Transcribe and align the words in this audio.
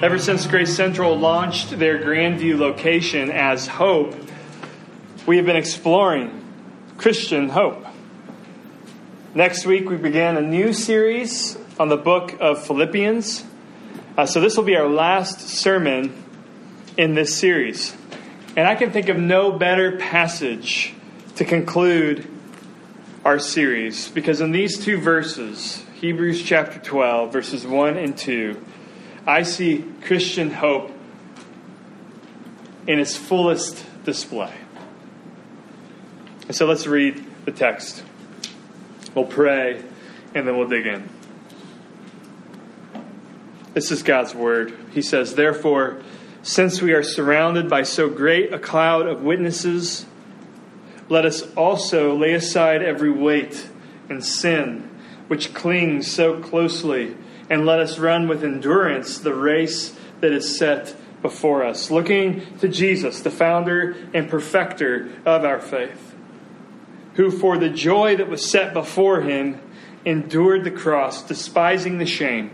Ever 0.00 0.20
since 0.20 0.46
Grace 0.46 0.76
Central 0.76 1.18
launched 1.18 1.76
their 1.76 1.98
Grandview 1.98 2.56
location 2.56 3.32
as 3.32 3.66
Hope, 3.66 4.14
we 5.26 5.38
have 5.38 5.44
been 5.44 5.56
exploring 5.56 6.44
Christian 6.98 7.48
hope. 7.48 7.84
Next 9.34 9.66
week, 9.66 9.90
we 9.90 9.96
begin 9.96 10.36
a 10.36 10.40
new 10.40 10.72
series 10.72 11.58
on 11.80 11.88
the 11.88 11.96
book 11.96 12.36
of 12.38 12.64
Philippians. 12.64 13.42
Uh, 14.16 14.24
so, 14.24 14.40
this 14.40 14.56
will 14.56 14.62
be 14.62 14.76
our 14.76 14.88
last 14.88 15.40
sermon 15.40 16.14
in 16.96 17.14
this 17.14 17.36
series. 17.36 17.96
And 18.56 18.68
I 18.68 18.76
can 18.76 18.92
think 18.92 19.08
of 19.08 19.16
no 19.16 19.50
better 19.50 19.96
passage 19.96 20.94
to 21.34 21.44
conclude 21.44 22.24
our 23.24 23.40
series 23.40 24.08
because 24.10 24.40
in 24.40 24.52
these 24.52 24.78
two 24.78 25.00
verses, 25.00 25.82
Hebrews 25.94 26.44
chapter 26.44 26.78
12, 26.78 27.32
verses 27.32 27.66
1 27.66 27.96
and 27.96 28.16
2, 28.16 28.64
I 29.28 29.42
see 29.42 29.84
Christian 30.04 30.50
hope 30.50 30.90
in 32.86 32.98
its 32.98 33.14
fullest 33.14 33.84
display. 34.06 34.54
And 36.46 36.56
so 36.56 36.64
let's 36.64 36.86
read 36.86 37.22
the 37.44 37.52
text. 37.52 38.02
We'll 39.14 39.26
pray 39.26 39.84
and 40.34 40.48
then 40.48 40.56
we'll 40.56 40.68
dig 40.68 40.86
in. 40.86 41.10
This 43.74 43.90
is 43.90 44.02
God's 44.02 44.34
word. 44.34 44.74
He 44.94 45.02
says, 45.02 45.34
Therefore, 45.34 46.00
since 46.42 46.80
we 46.80 46.94
are 46.94 47.02
surrounded 47.02 47.68
by 47.68 47.82
so 47.82 48.08
great 48.08 48.54
a 48.54 48.58
cloud 48.58 49.06
of 49.06 49.22
witnesses, 49.22 50.06
let 51.10 51.26
us 51.26 51.42
also 51.54 52.16
lay 52.16 52.32
aside 52.32 52.80
every 52.80 53.10
weight 53.10 53.68
and 54.08 54.24
sin 54.24 54.88
which 55.26 55.52
clings 55.52 56.10
so 56.10 56.40
closely 56.40 57.14
and 57.50 57.66
let 57.66 57.80
us 57.80 57.98
run 57.98 58.28
with 58.28 58.44
endurance 58.44 59.18
the 59.18 59.34
race 59.34 59.96
that 60.20 60.32
is 60.32 60.58
set 60.58 60.94
before 61.22 61.64
us, 61.64 61.90
looking 61.90 62.58
to 62.58 62.68
Jesus, 62.68 63.20
the 63.20 63.30
founder 63.30 63.96
and 64.14 64.28
perfecter 64.28 65.10
of 65.26 65.44
our 65.44 65.60
faith, 65.60 66.14
who 67.14 67.30
for 67.30 67.58
the 67.58 67.68
joy 67.68 68.16
that 68.16 68.28
was 68.28 68.48
set 68.48 68.72
before 68.72 69.22
him 69.22 69.60
endured 70.04 70.64
the 70.64 70.70
cross, 70.70 71.22
despising 71.22 71.98
the 71.98 72.06
shame, 72.06 72.50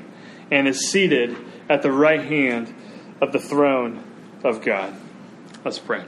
and 0.50 0.66
is 0.66 0.88
seated 0.90 1.36
at 1.68 1.82
the 1.82 1.92
right 1.92 2.22
hand 2.22 2.74
of 3.20 3.32
the 3.32 3.38
throne 3.38 4.02
of 4.42 4.62
God. 4.62 4.94
Let's 5.64 5.78
pray. 5.78 6.04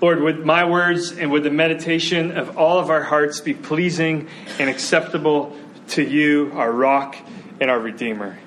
Lord, 0.00 0.20
would 0.20 0.44
my 0.44 0.64
words 0.64 1.12
and 1.12 1.30
would 1.30 1.42
the 1.42 1.50
meditation 1.50 2.36
of 2.36 2.58
all 2.58 2.78
of 2.78 2.90
our 2.90 3.02
hearts 3.02 3.40
be 3.40 3.54
pleasing 3.54 4.28
and 4.58 4.68
acceptable 4.68 5.56
to 5.88 6.02
you, 6.02 6.52
our 6.54 6.70
rock 6.70 7.16
and 7.60 7.70
our 7.70 7.78
Redeemer. 7.78 8.38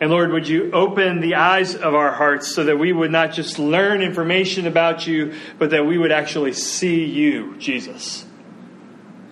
And 0.00 0.10
Lord, 0.10 0.32
would 0.32 0.48
you 0.48 0.72
open 0.72 1.20
the 1.20 1.36
eyes 1.36 1.74
of 1.74 1.94
our 1.94 2.12
hearts 2.12 2.54
so 2.54 2.64
that 2.64 2.78
we 2.78 2.92
would 2.92 3.10
not 3.10 3.32
just 3.32 3.58
learn 3.58 4.02
information 4.02 4.66
about 4.66 5.06
you, 5.06 5.34
but 5.58 5.70
that 5.70 5.86
we 5.86 5.96
would 5.96 6.12
actually 6.12 6.52
see 6.52 7.04
you, 7.04 7.56
Jesus, 7.58 8.26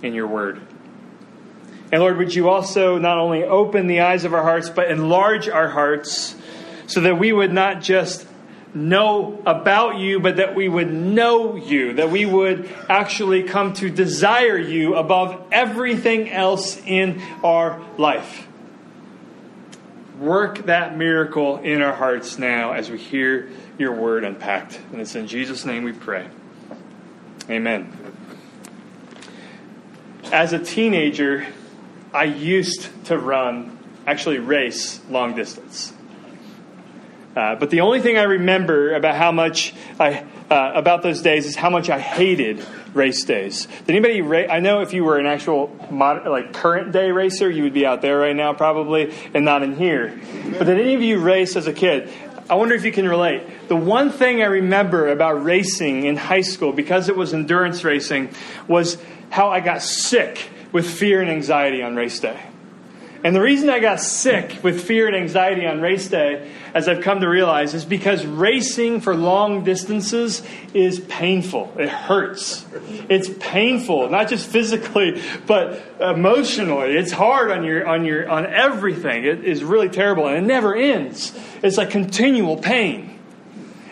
in 0.02 0.14
your 0.14 0.28
word. 0.28 0.60
And 1.92 2.00
Lord, 2.00 2.16
would 2.16 2.34
you 2.34 2.48
also 2.48 2.96
not 2.98 3.18
only 3.18 3.44
open 3.44 3.86
the 3.86 4.00
eyes 4.00 4.24
of 4.24 4.32
our 4.32 4.42
hearts, 4.42 4.70
but 4.70 4.90
enlarge 4.90 5.48
our 5.48 5.68
hearts 5.68 6.34
so 6.86 7.00
that 7.00 7.18
we 7.18 7.32
would 7.32 7.52
not 7.52 7.82
just 7.82 8.26
know 8.74 9.42
about 9.44 9.98
you, 9.98 10.20
but 10.20 10.36
that 10.36 10.54
we 10.54 10.68
would 10.68 10.92
know 10.92 11.56
you, 11.56 11.94
that 11.94 12.10
we 12.10 12.24
would 12.24 12.68
actually 12.88 13.42
come 13.42 13.74
to 13.74 13.90
desire 13.90 14.58
you 14.58 14.94
above 14.94 15.42
everything 15.52 16.30
else 16.30 16.80
in 16.86 17.20
our 17.44 17.82
life. 17.98 18.46
Work 20.18 20.66
that 20.66 20.96
miracle 20.96 21.58
in 21.58 21.82
our 21.82 21.94
hearts 21.94 22.38
now 22.38 22.72
as 22.72 22.90
we 22.90 22.98
hear 22.98 23.50
your 23.78 23.92
word 23.92 24.24
unpacked. 24.24 24.80
And 24.92 25.00
it's 25.00 25.14
in 25.14 25.26
Jesus' 25.26 25.64
name 25.64 25.82
we 25.82 25.92
pray. 25.92 26.28
Amen. 27.50 27.92
As 30.32 30.52
a 30.52 30.58
teenager, 30.58 31.46
I 32.14 32.24
used 32.24 32.88
to 33.06 33.18
run, 33.18 33.78
actually 34.06 34.38
race 34.38 35.00
long 35.10 35.34
distance. 35.34 35.92
Uh, 37.34 37.54
but 37.54 37.70
the 37.70 37.80
only 37.80 38.00
thing 38.00 38.18
I 38.18 38.24
remember 38.24 38.94
about 38.94 39.14
how 39.14 39.32
much 39.32 39.74
I 39.98 40.24
uh, 40.50 40.72
about 40.74 41.02
those 41.02 41.22
days 41.22 41.46
is 41.46 41.56
how 41.56 41.70
much 41.70 41.88
I 41.88 41.98
hated 41.98 42.62
race 42.92 43.24
days. 43.24 43.66
Did 43.86 43.90
anybody? 43.90 44.20
Ra- 44.20 44.48
I 44.50 44.60
know 44.60 44.82
if 44.82 44.92
you 44.92 45.02
were 45.04 45.18
an 45.18 45.26
actual 45.26 45.74
like 45.90 46.52
current 46.52 46.92
day 46.92 47.10
racer, 47.10 47.48
you 47.48 47.62
would 47.62 47.72
be 47.72 47.86
out 47.86 48.02
there 48.02 48.18
right 48.18 48.36
now 48.36 48.52
probably, 48.52 49.14
and 49.32 49.44
not 49.46 49.62
in 49.62 49.76
here. 49.76 50.20
But 50.58 50.64
did 50.64 50.78
any 50.78 50.94
of 50.94 51.02
you 51.02 51.20
race 51.20 51.56
as 51.56 51.66
a 51.66 51.72
kid? 51.72 52.10
I 52.50 52.56
wonder 52.56 52.74
if 52.74 52.84
you 52.84 52.92
can 52.92 53.08
relate. 53.08 53.68
The 53.68 53.76
one 53.76 54.10
thing 54.10 54.42
I 54.42 54.46
remember 54.46 55.08
about 55.10 55.42
racing 55.42 56.04
in 56.04 56.16
high 56.16 56.42
school, 56.42 56.72
because 56.72 57.08
it 57.08 57.16
was 57.16 57.32
endurance 57.32 57.82
racing, 57.82 58.28
was 58.68 58.98
how 59.30 59.48
I 59.48 59.60
got 59.60 59.80
sick 59.80 60.50
with 60.70 60.86
fear 60.86 61.22
and 61.22 61.30
anxiety 61.30 61.82
on 61.82 61.96
race 61.96 62.20
day. 62.20 62.38
And 63.24 63.36
the 63.36 63.40
reason 63.40 63.70
I 63.70 63.78
got 63.78 64.00
sick 64.00 64.58
with 64.64 64.82
fear 64.82 65.06
and 65.06 65.14
anxiety 65.14 65.64
on 65.64 65.80
race 65.80 66.08
day, 66.08 66.50
as 66.74 66.88
I've 66.88 67.02
come 67.02 67.20
to 67.20 67.28
realize, 67.28 67.72
is 67.72 67.84
because 67.84 68.26
racing 68.26 69.00
for 69.00 69.14
long 69.14 69.62
distances 69.62 70.42
is 70.74 70.98
painful. 70.98 71.72
It 71.78 71.88
hurts. 71.88 72.66
It's 73.08 73.30
painful, 73.38 74.10
not 74.10 74.28
just 74.28 74.48
physically, 74.48 75.22
but 75.46 75.80
emotionally. 76.00 76.96
It's 76.96 77.12
hard 77.12 77.52
on 77.52 77.62
your 77.62 77.86
on 77.86 78.04
your 78.04 78.28
on 78.28 78.44
everything. 78.46 79.24
It 79.24 79.44
is 79.44 79.62
really 79.62 79.88
terrible, 79.88 80.26
and 80.26 80.36
it 80.36 80.46
never 80.46 80.74
ends. 80.74 81.32
It's 81.62 81.76
like 81.76 81.90
continual 81.90 82.56
pain. 82.56 83.12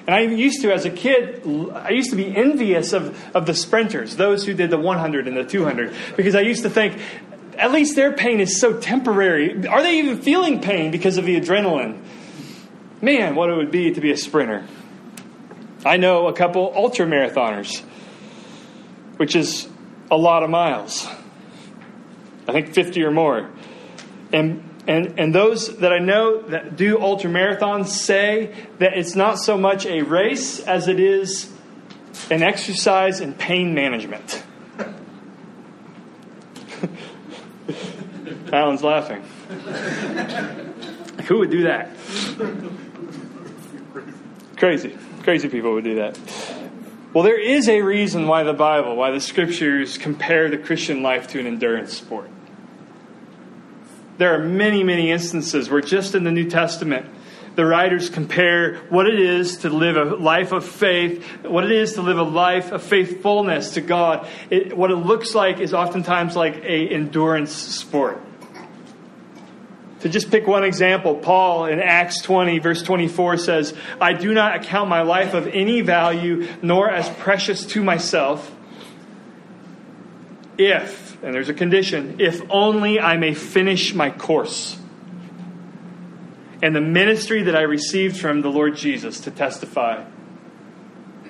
And 0.07 0.15
I 0.17 0.23
used 0.23 0.63
to, 0.63 0.73
as 0.73 0.87
a 0.87 0.91
kid, 0.91 1.47
I 1.73 1.91
used 1.91 2.11
to 2.11 2.17
be 2.17 2.35
envious 2.35 2.93
of, 2.93 3.17
of 3.37 3.47
the 3.47 3.55
sprinters, 3.55 4.17
those 4.17 4.45
who 4.45 4.55
did 4.55 4.71
the 4.71 4.79
100 4.79 5.29
and 5.29 5.37
the 5.37 5.45
200, 5.45 5.95
because 6.17 6.35
I 6.35 6.41
used 6.41 6.65
to 6.65 6.71
think, 6.71 7.01
at 7.60 7.72
least 7.72 7.94
their 7.94 8.12
pain 8.12 8.41
is 8.41 8.59
so 8.60 8.78
temporary. 8.78 9.66
Are 9.66 9.82
they 9.82 9.98
even 9.98 10.21
feeling 10.21 10.60
pain 10.60 10.91
because 10.91 11.19
of 11.19 11.26
the 11.26 11.38
adrenaline? 11.41 12.03
Man, 13.03 13.34
what 13.34 13.50
it 13.50 13.56
would 13.56 13.71
be 13.71 13.93
to 13.93 14.00
be 14.00 14.10
a 14.10 14.16
sprinter. 14.16 14.66
I 15.84 15.97
know 15.97 16.26
a 16.26 16.32
couple 16.32 16.72
ultra 16.75 17.06
marathoners, 17.06 17.81
which 19.16 19.37
is 19.37 19.69
a 20.10 20.16
lot 20.16 20.43
of 20.43 20.50
miles. 20.50 21.06
I 22.48 22.53
think 22.53 22.75
50 22.75 23.03
or 23.04 23.10
more. 23.10 23.50
And 24.32 24.65
and, 24.87 25.21
and 25.21 25.34
those 25.34 25.77
that 25.78 25.92
I 25.92 25.98
know 25.98 26.41
that 26.48 26.77
do 26.77 27.00
ultra 27.00 27.31
marathons 27.31 27.88
say 27.88 28.54
that 28.78 28.97
it's 28.97 29.15
not 29.15 29.38
so 29.38 29.56
much 29.56 29.87
a 29.87 30.03
race 30.03 30.59
as 30.60 30.88
it 30.88 30.98
is 30.98 31.53
an 32.31 32.42
exercise 32.42 33.21
in 33.21 33.34
pain 33.34 33.75
management. 33.75 34.42
Alan's 38.53 38.83
laughing. 38.83 39.22
Who 41.27 41.38
would 41.38 41.50
do 41.50 41.62
that? 41.65 41.91
Crazy. 44.56 44.97
Crazy 45.22 45.49
people 45.49 45.72
would 45.75 45.84
do 45.84 45.97
that. 45.97 46.19
Well, 47.12 47.25
there 47.25 47.41
is 47.41 47.69
a 47.69 47.81
reason 47.83 48.27
why 48.28 48.44
the 48.44 48.53
Bible, 48.53 48.94
why 48.94 49.10
the 49.10 49.21
scriptures 49.21 49.99
compare 49.99 50.49
the 50.49 50.59
Christian 50.59 51.03
life 51.03 51.28
to 51.28 51.41
an 51.41 51.47
endurance 51.47 51.97
sport. 51.97 52.31
There 54.19 54.34
are 54.34 54.44
many, 54.44 54.84
many 54.84 55.10
instances 55.10 55.71
where 55.71 55.81
just 55.81 56.15
in 56.15 56.25
the 56.25 56.31
New 56.31 56.49
Testament, 56.49 57.06
the 57.56 57.66
writers 57.66 58.10
compare 58.10 58.77
what 58.91 59.06
it 59.06 59.19
is 59.19 59.59
to 59.59 59.71
live 59.71 59.97
a 59.97 60.05
life 60.15 60.53
of 60.53 60.65
faith, 60.65 61.25
what 61.43 61.65
it 61.65 61.72
is 61.72 61.94
to 61.94 62.03
live 62.03 62.19
a 62.19 62.22
life 62.22 62.71
of 62.71 62.83
faithfulness 62.83 63.75
to 63.75 63.81
God. 63.81 64.28
It, 64.49 64.77
what 64.77 64.91
it 64.91 64.97
looks 64.97 65.34
like 65.34 65.59
is 65.59 65.75
oftentimes 65.75 66.37
like 66.37 66.56
a 66.59 66.89
endurance 66.89 67.53
sport. 67.53 68.22
To 70.01 70.09
just 70.09 70.31
pick 70.31 70.47
one 70.47 70.65
example, 70.65 71.15
Paul 71.17 71.67
in 71.67 71.81
Acts 71.81 72.23
20, 72.23 72.59
verse 72.59 72.83
24 72.83 73.37
says, 73.37 73.75
I 74.01 74.15
do 74.15 74.33
not 74.33 74.57
account 74.57 74.89
my 74.89 75.03
life 75.03 75.35
of 75.35 75.47
any 75.47 75.83
value, 75.83 76.49
nor 76.63 76.91
as 76.91 77.09
precious 77.09 77.67
to 77.67 77.83
myself, 77.83 78.51
if, 80.57 81.23
and 81.23 81.35
there's 81.35 81.49
a 81.49 81.55
condition, 81.55 82.17
if 82.19 82.41
only 82.51 82.99
I 82.99 83.17
may 83.17 83.35
finish 83.35 83.95
my 83.95 84.11
course 84.11 84.79
and 86.63 86.77
the 86.77 86.81
ministry 86.81 87.43
that 87.45 87.57
I 87.57 87.63
received 87.63 88.19
from 88.19 88.43
the 88.43 88.51
Lord 88.51 88.77
Jesus 88.77 89.21
to 89.21 89.31
testify 89.31 90.05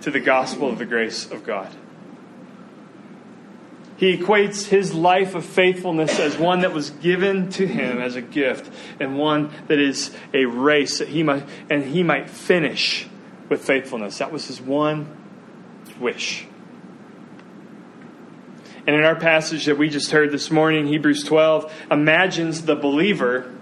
to 0.00 0.10
the 0.10 0.20
gospel 0.20 0.68
of 0.68 0.78
the 0.78 0.86
grace 0.86 1.30
of 1.30 1.44
God. 1.44 1.70
He 4.00 4.16
equates 4.16 4.66
his 4.66 4.94
life 4.94 5.34
of 5.34 5.44
faithfulness 5.44 6.18
as 6.18 6.38
one 6.38 6.60
that 6.60 6.72
was 6.72 6.88
given 6.88 7.50
to 7.50 7.66
him 7.66 8.00
as 8.00 8.16
a 8.16 8.22
gift 8.22 8.72
and 8.98 9.18
one 9.18 9.52
that 9.68 9.78
is 9.78 10.10
a 10.32 10.46
race 10.46 11.00
that 11.00 11.08
he 11.08 11.22
might 11.22 11.46
and 11.68 11.84
he 11.84 12.02
might 12.02 12.30
finish 12.30 13.06
with 13.50 13.62
faithfulness. 13.62 14.16
That 14.16 14.32
was 14.32 14.46
his 14.46 14.58
one 14.58 15.06
wish. 16.00 16.46
And 18.86 18.96
in 18.96 19.04
our 19.04 19.16
passage 19.16 19.66
that 19.66 19.76
we 19.76 19.90
just 19.90 20.12
heard 20.12 20.32
this 20.32 20.50
morning, 20.50 20.86
Hebrews 20.86 21.22
12 21.24 21.70
imagines 21.90 22.62
the 22.62 22.76
believer 22.76 23.54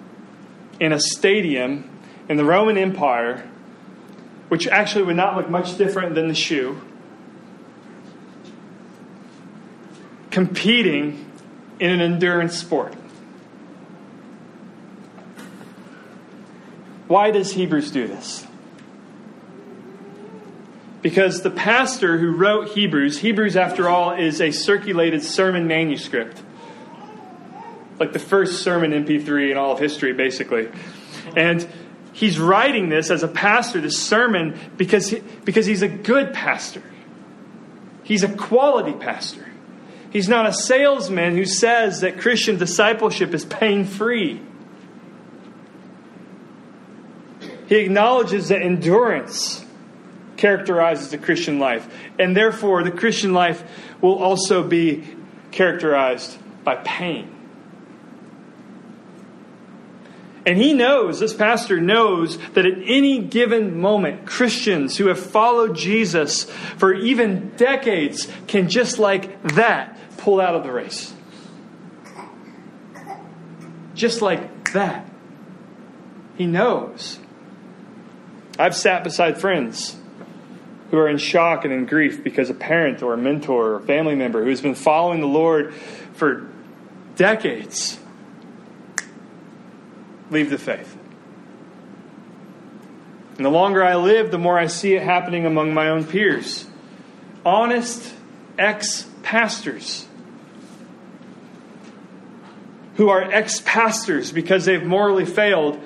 in 0.78 0.92
a 0.92 1.00
stadium 1.00 1.90
in 2.28 2.36
the 2.36 2.44
Roman 2.44 2.78
Empire, 2.78 3.50
which 4.50 4.68
actually 4.68 5.02
would 5.02 5.16
not 5.16 5.36
look 5.36 5.50
much 5.50 5.76
different 5.76 6.14
than 6.14 6.28
the 6.28 6.34
shoe, 6.34 6.80
competing 10.38 11.26
in 11.80 11.90
an 11.90 12.00
endurance 12.00 12.56
sport. 12.56 12.94
Why 17.08 17.32
does 17.32 17.50
Hebrews 17.50 17.90
do 17.90 18.06
this? 18.06 18.46
Because 21.02 21.42
the 21.42 21.50
pastor 21.50 22.18
who 22.18 22.36
wrote 22.36 22.68
Hebrews, 22.68 23.18
Hebrews, 23.18 23.56
after 23.56 23.88
all, 23.88 24.12
is 24.12 24.40
a 24.40 24.52
circulated 24.52 25.24
sermon 25.24 25.66
manuscript. 25.66 26.40
Like 27.98 28.12
the 28.12 28.20
first 28.20 28.62
sermon 28.62 28.92
MP3 28.92 29.50
in 29.50 29.56
all 29.56 29.72
of 29.72 29.80
history, 29.80 30.12
basically. 30.12 30.68
And 31.36 31.68
he's 32.12 32.38
writing 32.38 32.90
this 32.90 33.10
as 33.10 33.24
a 33.24 33.28
pastor, 33.28 33.80
this 33.80 34.00
sermon, 34.00 34.56
because, 34.76 35.08
he, 35.08 35.20
because 35.44 35.66
he's 35.66 35.82
a 35.82 35.88
good 35.88 36.32
pastor. 36.32 36.84
He's 38.04 38.22
a 38.22 38.32
quality 38.32 38.92
pastor. 38.92 39.47
He's 40.10 40.28
not 40.28 40.46
a 40.46 40.52
salesman 40.52 41.36
who 41.36 41.44
says 41.44 42.00
that 42.00 42.18
Christian 42.18 42.56
discipleship 42.56 43.34
is 43.34 43.44
pain 43.44 43.84
free. 43.84 44.40
He 47.68 47.76
acknowledges 47.76 48.48
that 48.48 48.62
endurance 48.62 49.64
characterizes 50.38 51.10
the 51.10 51.18
Christian 51.18 51.58
life, 51.58 51.86
and 52.18 52.34
therefore 52.34 52.82
the 52.82 52.90
Christian 52.90 53.34
life 53.34 53.62
will 54.00 54.22
also 54.22 54.66
be 54.66 55.04
characterized 55.50 56.38
by 56.64 56.76
pain. 56.76 57.37
And 60.48 60.56
he 60.56 60.72
knows, 60.72 61.20
this 61.20 61.34
pastor 61.34 61.78
knows, 61.78 62.38
that 62.54 62.64
at 62.64 62.78
any 62.86 63.18
given 63.18 63.78
moment, 63.78 64.24
Christians 64.24 64.96
who 64.96 65.08
have 65.08 65.20
followed 65.20 65.76
Jesus 65.76 66.44
for 66.78 66.94
even 66.94 67.50
decades 67.58 68.26
can 68.46 68.70
just 68.70 68.98
like 68.98 69.42
that 69.56 69.98
pull 70.16 70.40
out 70.40 70.54
of 70.54 70.62
the 70.62 70.72
race. 70.72 71.12
Just 73.92 74.22
like 74.22 74.72
that. 74.72 75.06
He 76.38 76.46
knows. 76.46 77.18
I've 78.58 78.74
sat 78.74 79.04
beside 79.04 79.38
friends 79.38 79.98
who 80.90 80.96
are 80.96 81.10
in 81.10 81.18
shock 81.18 81.66
and 81.66 81.74
in 81.74 81.84
grief 81.84 82.24
because 82.24 82.48
a 82.48 82.54
parent 82.54 83.02
or 83.02 83.12
a 83.12 83.18
mentor 83.18 83.72
or 83.72 83.76
a 83.76 83.82
family 83.82 84.14
member 84.14 84.42
who's 84.42 84.62
been 84.62 84.74
following 84.74 85.20
the 85.20 85.26
Lord 85.26 85.74
for 86.14 86.48
decades 87.16 87.97
leave 90.30 90.50
the 90.50 90.58
faith. 90.58 90.96
And 93.36 93.44
the 93.44 93.50
longer 93.50 93.84
I 93.84 93.94
live, 93.94 94.30
the 94.30 94.38
more 94.38 94.58
I 94.58 94.66
see 94.66 94.94
it 94.94 95.02
happening 95.02 95.46
among 95.46 95.72
my 95.72 95.90
own 95.90 96.04
peers. 96.04 96.66
Honest 97.44 98.14
ex 98.58 99.08
pastors 99.22 100.06
who 102.96 103.10
are 103.10 103.22
ex 103.22 103.62
pastors 103.64 104.32
because 104.32 104.64
they've 104.64 104.82
morally 104.82 105.24
failed 105.24 105.80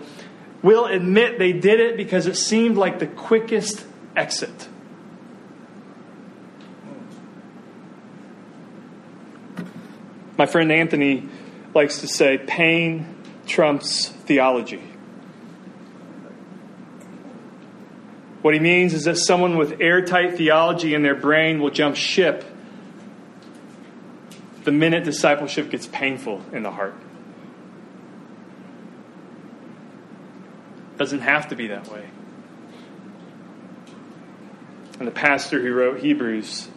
will 0.62 0.86
admit 0.86 1.38
they 1.38 1.52
did 1.52 1.78
it 1.78 1.98
because 1.98 2.26
it 2.26 2.36
seemed 2.36 2.78
like 2.78 2.98
the 2.98 3.06
quickest 3.06 3.84
exit. 4.16 4.68
My 10.38 10.46
friend 10.46 10.72
Anthony 10.72 11.28
likes 11.74 11.98
to 11.98 12.08
say 12.08 12.38
pain 12.38 13.21
trumps 13.46 14.08
theology. 14.08 14.82
What 18.42 18.54
he 18.54 18.60
means 18.60 18.92
is 18.92 19.04
that 19.04 19.18
someone 19.18 19.56
with 19.56 19.80
airtight 19.80 20.36
theology 20.36 20.94
in 20.94 21.02
their 21.02 21.14
brain 21.14 21.60
will 21.60 21.70
jump 21.70 21.96
ship 21.96 22.44
the 24.64 24.72
minute 24.72 25.04
discipleship 25.04 25.70
gets 25.70 25.86
painful 25.86 26.40
in 26.52 26.62
the 26.62 26.70
heart. 26.70 26.94
Doesn't 30.98 31.20
have 31.20 31.48
to 31.48 31.56
be 31.56 31.68
that 31.68 31.88
way. 31.88 32.08
And 34.98 35.08
the 35.08 35.12
pastor 35.12 35.60
who 35.60 35.72
wrote 35.72 36.00
Hebrews 36.00 36.68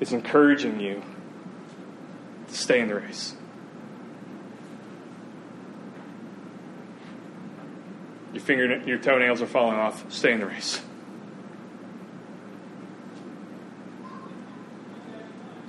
is 0.00 0.12
encouraging 0.12 0.80
you 0.80 1.02
to 2.48 2.54
stay 2.54 2.80
in 2.80 2.88
the 2.88 2.94
race. 2.94 3.34
Your 8.40 8.46
finger, 8.46 8.76
your 8.86 8.96
toenails 8.96 9.42
are 9.42 9.46
falling 9.46 9.78
off. 9.78 10.10
Stay 10.10 10.32
in 10.32 10.40
the 10.40 10.46
race. 10.46 10.80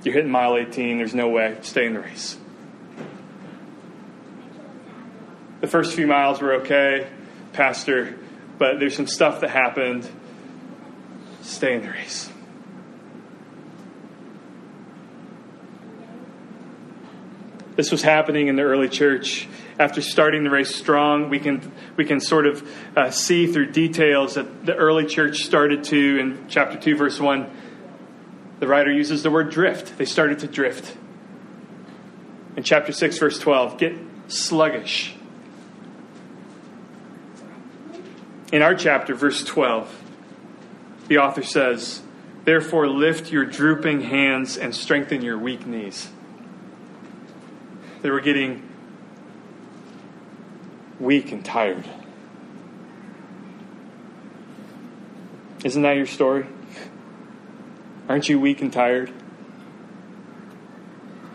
You're 0.02 0.14
hitting 0.14 0.30
mile 0.30 0.56
18. 0.56 0.96
There's 0.96 1.14
no 1.14 1.28
way. 1.28 1.58
Stay 1.60 1.84
in 1.84 1.92
the 1.92 2.00
race. 2.00 2.38
The 5.60 5.66
first 5.66 5.92
few 5.92 6.06
miles 6.06 6.40
were 6.40 6.54
okay, 6.62 7.08
Pastor, 7.52 8.18
but 8.56 8.80
there's 8.80 8.96
some 8.96 9.06
stuff 9.06 9.42
that 9.42 9.50
happened. 9.50 10.08
Stay 11.42 11.74
in 11.74 11.82
the 11.82 11.90
race. 11.90 12.30
This 17.76 17.90
was 17.90 18.00
happening 18.00 18.48
in 18.48 18.56
the 18.56 18.62
early 18.62 18.88
church. 18.88 19.46
After 19.82 20.00
starting 20.00 20.44
the 20.44 20.50
race 20.50 20.72
strong, 20.72 21.28
we 21.28 21.40
can, 21.40 21.72
we 21.96 22.04
can 22.04 22.20
sort 22.20 22.46
of 22.46 22.64
uh, 22.96 23.10
see 23.10 23.48
through 23.48 23.72
details 23.72 24.34
that 24.34 24.64
the 24.64 24.76
early 24.76 25.06
church 25.06 25.38
started 25.38 25.82
to, 25.86 26.18
in 26.20 26.46
chapter 26.48 26.78
2, 26.78 26.94
verse 26.94 27.18
1, 27.18 27.50
the 28.60 28.68
writer 28.68 28.92
uses 28.92 29.24
the 29.24 29.30
word 29.32 29.50
drift. 29.50 29.98
They 29.98 30.04
started 30.04 30.38
to 30.38 30.46
drift. 30.46 30.96
In 32.56 32.62
chapter 32.62 32.92
6, 32.92 33.18
verse 33.18 33.40
12, 33.40 33.76
get 33.76 33.98
sluggish. 34.28 35.16
In 38.52 38.62
our 38.62 38.76
chapter, 38.76 39.16
verse 39.16 39.42
12, 39.42 40.00
the 41.08 41.18
author 41.18 41.42
says, 41.42 42.02
Therefore, 42.44 42.86
lift 42.86 43.32
your 43.32 43.46
drooping 43.46 44.02
hands 44.02 44.56
and 44.56 44.76
strengthen 44.76 45.22
your 45.22 45.38
weak 45.38 45.66
knees. 45.66 46.08
They 48.02 48.10
were 48.10 48.20
getting 48.20 48.68
weak 51.02 51.32
and 51.32 51.44
tired. 51.44 51.84
Isn't 55.64 55.82
that 55.82 55.96
your 55.96 56.06
story? 56.06 56.46
Aren't 58.08 58.28
you 58.28 58.38
weak 58.38 58.62
and 58.62 58.72
tired? 58.72 59.12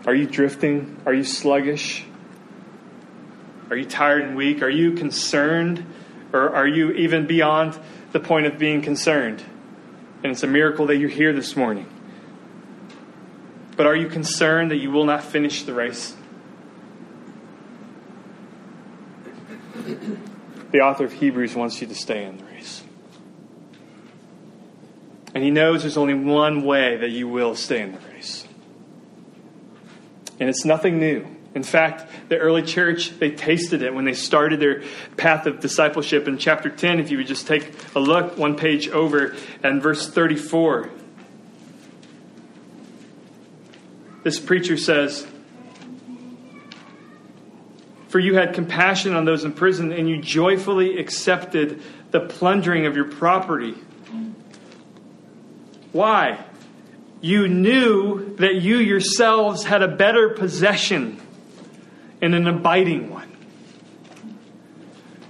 Are 0.06 0.14
you 0.14 0.26
drifting? 0.26 0.96
Are 1.04 1.12
you 1.12 1.24
sluggish? 1.24 2.04
Are 3.70 3.76
you 3.76 3.84
tired 3.84 4.22
and 4.22 4.36
weak? 4.36 4.62
Are 4.62 4.70
you 4.70 4.92
concerned? 4.92 5.84
Or 6.32 6.54
are 6.54 6.66
you 6.66 6.92
even 6.92 7.26
beyond 7.26 7.78
the 8.12 8.20
point 8.20 8.46
of 8.46 8.58
being 8.58 8.80
concerned? 8.80 9.44
And 10.22 10.32
it's 10.32 10.42
a 10.42 10.46
miracle 10.46 10.86
that 10.86 10.96
you're 10.96 11.10
here 11.10 11.34
this 11.34 11.56
morning. 11.56 11.86
But 13.76 13.86
are 13.86 13.96
you 13.96 14.08
concerned 14.08 14.70
that 14.70 14.78
you 14.78 14.90
will 14.90 15.04
not 15.04 15.22
finish 15.22 15.62
the 15.62 15.74
race? 15.74 16.16
The 20.78 20.84
author 20.84 21.04
of 21.04 21.12
Hebrews 21.12 21.56
wants 21.56 21.80
you 21.80 21.88
to 21.88 21.94
stay 21.96 22.24
in 22.24 22.36
the 22.36 22.44
race. 22.44 22.84
And 25.34 25.42
he 25.42 25.50
knows 25.50 25.82
there's 25.82 25.96
only 25.96 26.14
one 26.14 26.62
way 26.62 26.98
that 26.98 27.10
you 27.10 27.26
will 27.26 27.56
stay 27.56 27.82
in 27.82 27.90
the 27.90 27.98
race. 28.12 28.46
And 30.38 30.48
it's 30.48 30.64
nothing 30.64 31.00
new. 31.00 31.26
In 31.56 31.64
fact, 31.64 32.08
the 32.28 32.38
early 32.38 32.62
church, 32.62 33.18
they 33.18 33.32
tasted 33.32 33.82
it 33.82 33.92
when 33.92 34.04
they 34.04 34.12
started 34.12 34.60
their 34.60 34.84
path 35.16 35.46
of 35.46 35.58
discipleship. 35.58 36.28
In 36.28 36.38
chapter 36.38 36.70
10, 36.70 37.00
if 37.00 37.10
you 37.10 37.16
would 37.16 37.26
just 37.26 37.48
take 37.48 37.74
a 37.96 37.98
look 37.98 38.38
one 38.38 38.54
page 38.54 38.88
over 38.88 39.34
and 39.64 39.82
verse 39.82 40.08
34, 40.08 40.90
this 44.22 44.38
preacher 44.38 44.76
says, 44.76 45.26
for 48.08 48.18
you 48.18 48.34
had 48.34 48.54
compassion 48.54 49.14
on 49.14 49.24
those 49.24 49.44
in 49.44 49.52
prison, 49.52 49.92
and 49.92 50.08
you 50.08 50.18
joyfully 50.18 50.98
accepted 50.98 51.82
the 52.10 52.20
plundering 52.20 52.86
of 52.86 52.96
your 52.96 53.04
property. 53.04 53.74
Why? 55.92 56.38
You 57.20 57.48
knew 57.48 58.36
that 58.36 58.56
you 58.56 58.78
yourselves 58.78 59.64
had 59.64 59.82
a 59.82 59.88
better 59.88 60.30
possession 60.30 61.20
and 62.22 62.34
an 62.34 62.46
abiding 62.46 63.10
one. 63.10 63.27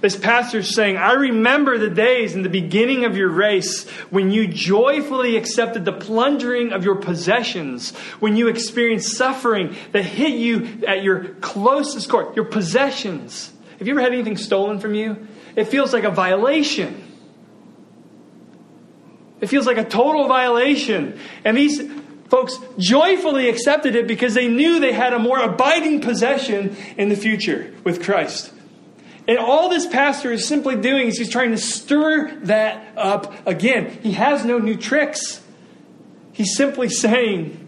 This 0.01 0.15
pastor 0.15 0.59
is 0.59 0.73
saying, 0.73 0.97
I 0.97 1.13
remember 1.13 1.77
the 1.77 1.89
days 1.89 2.33
in 2.33 2.43
the 2.43 2.49
beginning 2.49 3.03
of 3.03 3.17
your 3.17 3.29
race 3.29 3.87
when 4.09 4.31
you 4.31 4.47
joyfully 4.47 5.35
accepted 5.35 5.83
the 5.83 5.91
plundering 5.91 6.71
of 6.71 6.85
your 6.85 6.95
possessions, 6.95 7.95
when 8.21 8.37
you 8.37 8.47
experienced 8.47 9.17
suffering 9.17 9.75
that 9.91 10.03
hit 10.03 10.31
you 10.31 10.83
at 10.87 11.03
your 11.03 11.25
closest 11.41 12.07
core, 12.07 12.31
your 12.35 12.45
possessions. 12.45 13.51
Have 13.77 13.87
you 13.87 13.93
ever 13.93 14.01
had 14.01 14.13
anything 14.13 14.37
stolen 14.37 14.79
from 14.79 14.93
you? 14.93 15.27
it 15.59 15.67
feels 15.67 15.93
like 15.93 16.05
a 16.05 16.09
violation. 16.09 17.03
It 19.41 19.47
feels 19.47 19.65
like 19.65 19.77
a 19.77 19.83
total 19.83 20.27
violation. 20.27 21.19
And 21.43 21.57
these 21.57 21.81
folks 22.29 22.57
joyfully 22.77 23.49
accepted 23.49 23.95
it 23.95 24.07
because 24.07 24.33
they 24.33 24.47
knew 24.47 24.79
they 24.79 24.93
had 24.93 25.13
a 25.13 25.19
more 25.19 25.39
abiding 25.39 26.01
possession 26.01 26.75
in 26.97 27.09
the 27.09 27.15
future 27.15 27.73
with 27.83 28.03
Christ. 28.03 28.53
And 29.27 29.37
all 29.37 29.69
this 29.69 29.85
pastor 29.85 30.31
is 30.31 30.47
simply 30.47 30.75
doing 30.75 31.07
is 31.07 31.17
he's 31.17 31.29
trying 31.29 31.51
to 31.51 31.57
stir 31.57 32.35
that 32.43 32.97
up 32.97 33.47
again. 33.47 33.99
He 34.01 34.13
has 34.13 34.45
no 34.45 34.57
new 34.57 34.75
tricks. 34.75 35.41
He's 36.31 36.55
simply 36.55 36.89
saying 36.89 37.67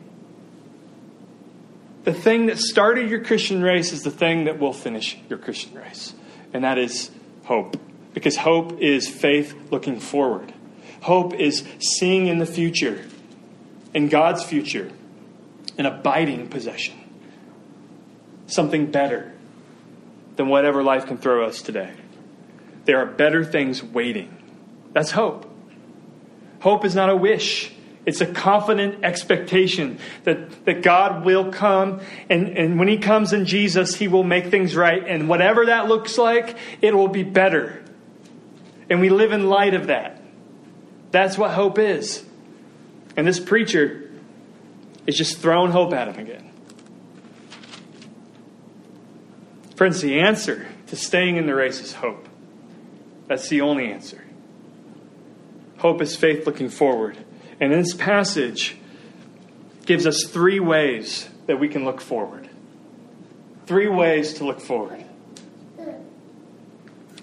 the 2.04 2.14
thing 2.14 2.48
that 2.48 2.58
started 2.58 3.10
your 3.10 3.24
Christian 3.24 3.62
race 3.62 3.92
is 3.92 4.02
the 4.02 4.12
thing 4.12 4.46
that 4.46 4.60
will 4.60 4.74
finish 4.74 5.18
your 5.30 5.38
Christian 5.38 5.76
race, 5.76 6.14
and 6.54 6.64
that 6.64 6.78
is 6.78 7.12
hope. 7.44 7.78
Because 8.14 8.38
hope 8.38 8.80
is 8.80 9.08
faith 9.08 9.56
looking 9.72 10.00
forward. 10.00 10.54
Hope 11.02 11.34
is 11.34 11.64
seeing 11.80 12.28
in 12.28 12.40
the 12.40 12.46
future, 12.46 13.06
in 13.94 14.10
God's 14.10 14.44
future, 14.44 14.92
an 15.78 15.86
abiding 15.86 16.48
possession. 16.48 16.96
Something 18.48 18.92
better 18.92 19.32
than 20.36 20.48
whatever 20.48 20.84
life 20.84 21.06
can 21.06 21.18
throw 21.18 21.46
us 21.46 21.62
today. 21.62 21.94
There 22.86 22.98
are 22.98 23.06
better 23.06 23.44
things 23.44 23.84
waiting. 23.84 24.38
That's 24.94 25.12
hope. 25.12 25.48
Hope 26.62 26.86
is 26.86 26.96
not 26.96 27.10
a 27.10 27.16
wish. 27.16 27.72
It's 28.06 28.22
a 28.22 28.26
confident 28.26 29.04
expectation 29.04 30.00
that, 30.24 30.66
that 30.66 30.82
God 30.82 31.24
will 31.24 31.52
come, 31.52 32.02
and, 32.30 32.58
and 32.58 32.80
when 32.80 32.88
He 32.88 32.98
comes 32.98 33.32
in 33.32 33.46
Jesus, 33.46 33.96
He 33.96 34.08
will 34.08 34.24
make 34.24 34.48
things 34.48 34.76
right. 34.76 35.04
And 35.08 35.30
whatever 35.30 35.68
that 35.68 35.88
looks 35.88 36.18
like, 36.18 36.58
it 36.82 36.96
will 36.96 37.08
be 37.08 37.24
better. 37.24 37.84
And 38.90 39.00
we 39.00 39.10
live 39.10 39.32
in 39.32 39.48
light 39.48 39.76
of 39.76 39.88
that. 39.88 40.22
That's 41.12 41.38
what 41.38 41.52
hope 41.52 41.78
is. 41.78 42.26
And 43.16 43.28
this 43.28 43.40
preacher 43.40 44.10
is 45.06 45.18
just 45.18 45.38
throwing 45.38 45.72
hope 45.72 45.94
at 45.94 46.08
him 46.08 46.20
again. 46.20 46.51
Friends, 49.82 50.00
the 50.00 50.20
answer 50.20 50.68
to 50.86 50.96
staying 50.96 51.38
in 51.38 51.48
the 51.48 51.56
race 51.56 51.82
is 51.82 51.92
hope. 51.92 52.30
That's 53.26 53.50
the 53.50 53.62
only 53.62 53.92
answer. 53.92 54.24
Hope 55.80 56.04
is 56.04 56.16
faith 56.16 56.46
looking 56.46 56.70
forward. 56.70 57.18
And 57.60 57.74
this 57.74 57.96
passage 57.96 58.78
gives 59.88 60.06
us 60.06 60.26
three 60.26 60.60
ways 60.60 61.28
that 61.48 61.60
we 61.60 61.68
can 61.68 61.84
look 61.84 62.00
forward. 62.00 62.48
Three 63.66 63.88
ways 63.88 64.36
to 64.36 64.46
look 64.46 64.62
forward 64.62 65.04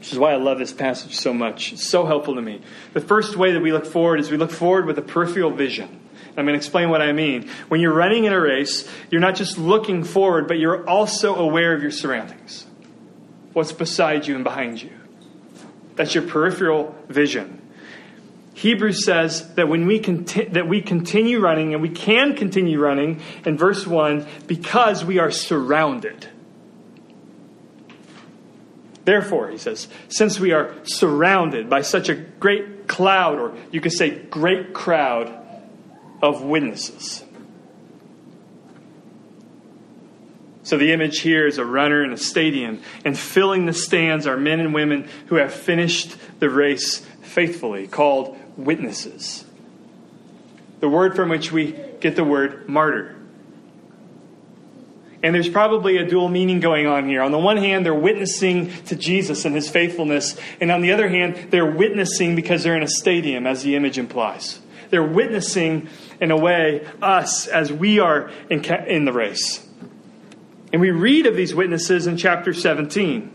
which 0.09 0.15
is 0.15 0.19
why 0.19 0.33
I 0.33 0.37
love 0.37 0.59
this 0.59 0.73
passage 0.73 1.17
so 1.17 1.35
much. 1.35 1.75
It's 1.75 1.87
so 1.87 2.07
helpful 2.07 2.35
to 2.37 2.41
me. 2.41 2.63
The 2.95 3.01
first 3.03 3.37
way 3.37 3.53
that 3.53 3.61
we 3.61 3.73
look 3.73 3.85
forward 3.85 4.21
is 4.21 4.31
we 4.31 4.39
look 4.39 4.51
forward 4.51 4.87
with 4.87 4.97
a 4.97 5.03
peripheral 5.03 5.51
vision. 5.51 5.98
I'm 6.39 6.45
going 6.45 6.55
to 6.55 6.59
explain 6.59 6.89
what 6.89 7.03
I 7.03 7.11
mean. 7.11 7.49
When 7.67 7.81
you're 7.81 7.93
running 7.93 8.23
in 8.25 8.33
a 8.33 8.41
race, 8.41 8.89
you're 9.11 9.21
not 9.21 9.35
just 9.35 9.59
looking 9.59 10.05
forward, 10.05 10.47
but 10.47 10.61
you're 10.61 10.89
also 10.89 11.35
aware 11.35 11.75
of 11.75 11.83
your 11.83 11.91
surroundings. 11.91 12.65
What's 13.55 13.73
beside 13.73 14.29
you 14.29 14.37
and 14.37 14.45
behind 14.45 14.81
you. 14.81 14.91
That's 15.97 16.15
your 16.15 16.23
peripheral 16.23 16.95
vision. 17.09 17.61
Hebrews 18.55 19.05
says 19.05 19.53
that 19.55 19.69
when 19.69 19.87
we 19.87 19.99
conti- 19.99 20.45
that 20.45 20.69
we 20.69 20.81
continue 20.81 21.41
running 21.41 21.75
and 21.75 21.83
we 21.83 21.89
can 21.89 22.37
continue 22.37 22.79
running 22.79 23.21
in 23.45 23.59
verse 23.59 23.85
1 23.85 24.25
because 24.47 25.05
we 25.05 25.19
are 25.19 25.33
surrounded. 25.33 26.29
Therefore, 29.05 29.49
he 29.51 29.59
says, 29.59 29.89
since 30.09 30.39
we 30.39 30.53
are 30.53 30.73
surrounded 30.85 31.69
by 31.69 31.83
such 31.83 32.09
a 32.09 32.15
great 32.15 32.87
cloud, 32.87 33.41
or 33.41 33.57
you 33.73 33.81
could 33.81 33.93
say 33.93 34.11
great 34.11 34.73
crowd 34.73 35.48
of 36.23 36.43
witnesses. 36.43 37.25
So 40.63 40.77
the 40.77 40.93
image 40.93 41.21
here 41.21 41.47
is 41.47 41.57
a 41.57 41.65
runner 41.65 42.05
in 42.05 42.13
a 42.13 42.19
stadium, 42.19 42.83
and 43.05 43.19
filling 43.19 43.65
the 43.65 43.73
stands 43.73 44.27
are 44.27 44.37
men 44.37 44.61
and 44.61 44.75
women 44.75 45.09
who 45.29 45.37
have 45.37 45.55
finished 45.55 46.17
the 46.41 46.51
race 46.51 46.99
faithfully, 47.23 47.87
called 47.87 48.37
witnesses. 48.57 49.47
The 50.81 50.89
word 50.89 51.17
from 51.17 51.31
which 51.31 51.51
we 51.51 51.73
get 52.01 52.17
the 52.17 52.25
word 52.25 52.69
martyr. 52.69 53.17
And 55.23 55.35
there's 55.35 55.49
probably 55.49 55.97
a 55.97 56.07
dual 56.07 56.29
meaning 56.29 56.61
going 56.61 56.87
on 56.87 57.09
here. 57.09 57.23
On 57.23 57.33
the 57.33 57.39
one 57.39 57.57
hand, 57.57 57.85
they're 57.85 57.95
witnessing 57.95 58.71
to 58.85 58.95
Jesus 58.95 59.45
and 59.45 59.55
his 59.55 59.69
faithfulness. 59.69 60.37
And 60.61 60.71
on 60.71 60.81
the 60.81 60.93
other 60.93 61.09
hand, 61.09 61.51
they're 61.51 61.71
witnessing 61.71 62.37
because 62.37 62.63
they're 62.63 62.77
in 62.77 62.85
a 62.85 62.89
stadium, 62.89 63.47
as 63.47 63.63
the 63.63 63.75
image 63.75 63.99
implies. 63.99 64.61
They're 64.91 65.03
witnessing, 65.03 65.89
in 66.21 66.31
a 66.31 66.37
way, 66.37 66.87
us 67.01 67.47
as 67.47 67.73
we 67.73 68.01
are 68.01 68.31
in, 68.51 68.65
in 68.65 69.05
the 69.05 69.13
race. 69.13 69.65
And 70.73 70.81
we 70.81 70.91
read 70.91 71.27
of 71.27 71.37
these 71.37 71.55
witnesses 71.55 72.07
in 72.07 72.17
chapter 72.17 72.53
17. 72.53 73.33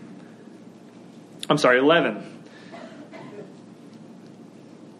I'm 1.50 1.58
sorry, 1.58 1.80
11. 1.80 2.32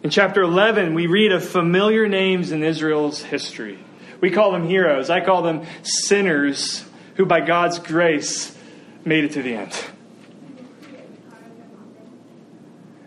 In 0.02 0.10
chapter 0.10 0.42
11, 0.42 0.94
we 0.94 1.06
read 1.06 1.32
of 1.32 1.44
familiar 1.44 2.06
names 2.08 2.52
in 2.52 2.62
Israel's 2.62 3.22
history. 3.22 3.78
We 4.20 4.30
call 4.30 4.52
them 4.52 4.66
heroes. 4.66 5.10
I 5.10 5.24
call 5.24 5.42
them 5.42 5.64
sinners 5.82 6.84
who, 7.14 7.24
by 7.24 7.40
God's 7.40 7.78
grace, 7.78 8.56
made 9.04 9.24
it 9.24 9.32
to 9.32 9.42
the 9.42 9.54
end. 9.54 9.84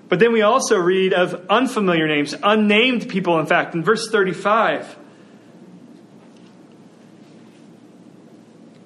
But 0.09 0.19
then 0.19 0.31
we 0.31 0.41
also 0.41 0.77
read 0.77 1.13
of 1.13 1.45
unfamiliar 1.49 2.07
names, 2.07 2.33
unnamed 2.41 3.09
people, 3.09 3.39
in 3.39 3.45
fact, 3.45 3.75
in 3.75 3.83
verse 3.83 4.09
35, 4.09 4.95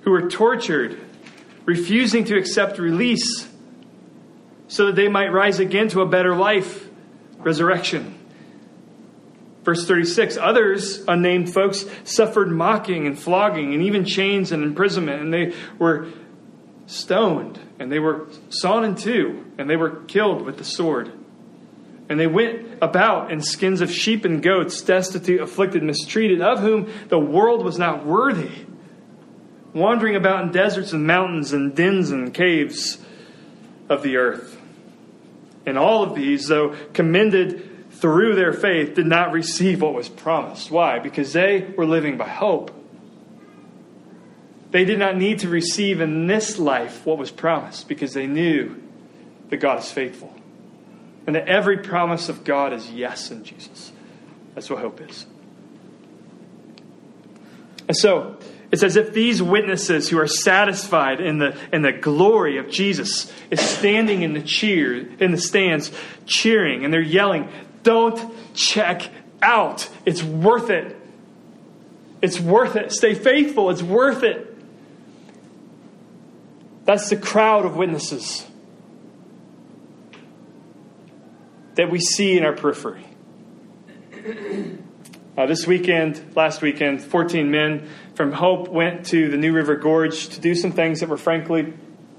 who 0.02 0.12
were 0.12 0.30
tortured, 0.30 1.00
refusing 1.66 2.26
to 2.26 2.38
accept 2.38 2.80
release 2.80 3.48
so 4.68 4.88
that 4.88 4.96
they 4.96 5.10
might 5.10 5.32
rise 5.32 5.60
again 5.60 5.90
to 5.90 6.02
a 6.02 6.08
better 6.08 6.36
life, 6.36 6.88
resurrection. 7.38 8.18
Verse 9.64 9.86
36 9.86 10.38
Others, 10.38 11.04
unnamed 11.08 11.54
folks, 11.54 11.86
suffered 12.04 12.50
mocking 12.52 13.06
and 13.06 13.20
flogging 13.20 13.74
and 13.74 13.84
even 13.84 14.06
chains 14.06 14.52
and 14.52 14.64
imprisonment, 14.64 15.22
and 15.22 15.34
they 15.34 15.54
were 15.78 16.08
stoned, 16.88 17.60
and 17.82 17.92
they 17.92 17.98
were 17.98 18.28
sawn 18.50 18.86
in 18.86 18.94
two, 18.94 19.44
and 19.58 19.68
they 19.68 19.76
were 19.76 20.04
killed 20.04 20.44
with 20.44 20.60
the 20.60 20.64
sword. 20.64 21.12
And 22.10 22.20
they 22.20 22.28
went 22.28 22.78
about 22.80 23.32
in 23.32 23.42
skins 23.42 23.82
of 23.82 23.92
sheep 23.92 24.24
and 24.24 24.44
goats, 24.44 24.84
destitute, 24.84 25.42
afflicted, 25.42 25.82
mistreated, 25.82 26.42
of 26.42 26.60
whom 26.60 26.92
the 27.08 27.18
world 27.18 27.66
was 27.66 27.80
not 27.80 28.06
worthy, 28.06 28.52
wandering 29.74 30.16
about 30.16 30.44
in 30.44 30.52
deserts 30.52 30.94
and 30.94 31.08
mountains 31.08 31.54
and 31.54 31.76
dens 31.76 32.12
and 32.12 32.32
caves 32.32 33.04
of 33.90 34.04
the 34.04 34.18
earth. 34.18 34.62
And 35.66 35.76
all 35.76 36.04
of 36.04 36.14
these, 36.14 36.48
though 36.48 36.76
commended 36.94 37.94
through 37.94 38.36
their 38.36 38.54
faith, 38.54 38.94
did 38.94 39.08
not 39.08 39.32
receive 39.32 39.82
what 39.82 39.96
was 39.96 40.08
promised. 40.08 40.70
Why? 40.70 41.00
Because 41.00 41.34
they 41.34 41.74
were 41.76 41.88
living 41.88 42.18
by 42.18 42.28
hope. 42.28 42.70
They 44.72 44.86
did 44.86 45.00
not 45.00 45.18
need 45.18 45.40
to 45.40 45.50
receive 45.50 46.00
in 46.00 46.28
this 46.28 46.58
life 46.58 47.06
what 47.06 47.18
was 47.18 47.30
promised 47.30 47.88
because 47.88 48.14
they 48.14 48.26
knew 48.26 48.82
that 49.50 49.58
God 49.58 49.80
is 49.80 49.92
faithful. 49.92 50.34
And 51.28 51.36
that 51.36 51.48
every 51.48 51.78
promise 51.78 52.30
of 52.30 52.44
God 52.44 52.74
is 52.74 52.90
yes 52.90 53.30
in 53.32 53.44
Jesus. 53.44 53.92
That's 54.56 54.70
what 54.70 54.80
hope 54.80 55.02
is. 55.02 55.26
And 57.88 57.96
so, 57.96 58.38
it's 58.72 58.84
as 58.84 58.96
if 58.96 59.14
these 59.14 59.44
witnesses 59.44 60.10
who 60.10 60.18
are 60.18 60.28
satisfied 60.28 61.20
in 61.20 61.40
the, 61.40 61.58
in 61.74 61.82
the 61.82 61.92
glory 61.92 62.58
of 62.58 62.70
Jesus 62.70 63.32
is 63.50 63.60
standing 63.60 64.22
in 64.22 64.34
the 64.34 64.42
cheer 64.42 64.96
in 64.96 65.32
the 65.32 65.38
stands 65.38 65.92
cheering 66.26 66.86
and 66.86 66.94
they're 66.94 67.02
yelling, 67.02 67.50
don't 67.84 68.34
check 68.56 69.10
out. 69.42 69.90
It's 70.06 70.24
worth 70.24 70.70
it. 70.70 70.96
It's 72.22 72.40
worth 72.40 72.78
it. 72.78 72.94
Stay 72.94 73.14
faithful. 73.14 73.70
It's 73.70 73.84
worth 73.84 74.24
it. 74.24 74.51
That's 76.86 77.10
the 77.10 77.18
crowd 77.18 77.66
of 77.66 77.76
witnesses 77.76 78.46
that 81.76 81.90
we 81.90 82.00
see 82.00 82.38
in 82.38 82.46
our 82.46 82.54
periphery. 82.54 83.06
Uh, 85.38 85.46
this 85.46 85.66
weekend, 85.66 86.36
last 86.36 86.62
weekend, 86.62 87.02
14 87.02 87.50
men 87.50 87.88
from 88.16 88.34
Hope 88.34 88.68
went 88.68 89.06
to 89.06 89.30
the 89.30 89.38
New 89.38 89.54
River 89.54 89.78
Gorge 89.78 90.28
to 90.28 90.42
do 90.42 90.54
some 90.54 90.74
things 90.74 91.00
that 91.00 91.08
were 91.08 91.16
frankly 91.18 91.74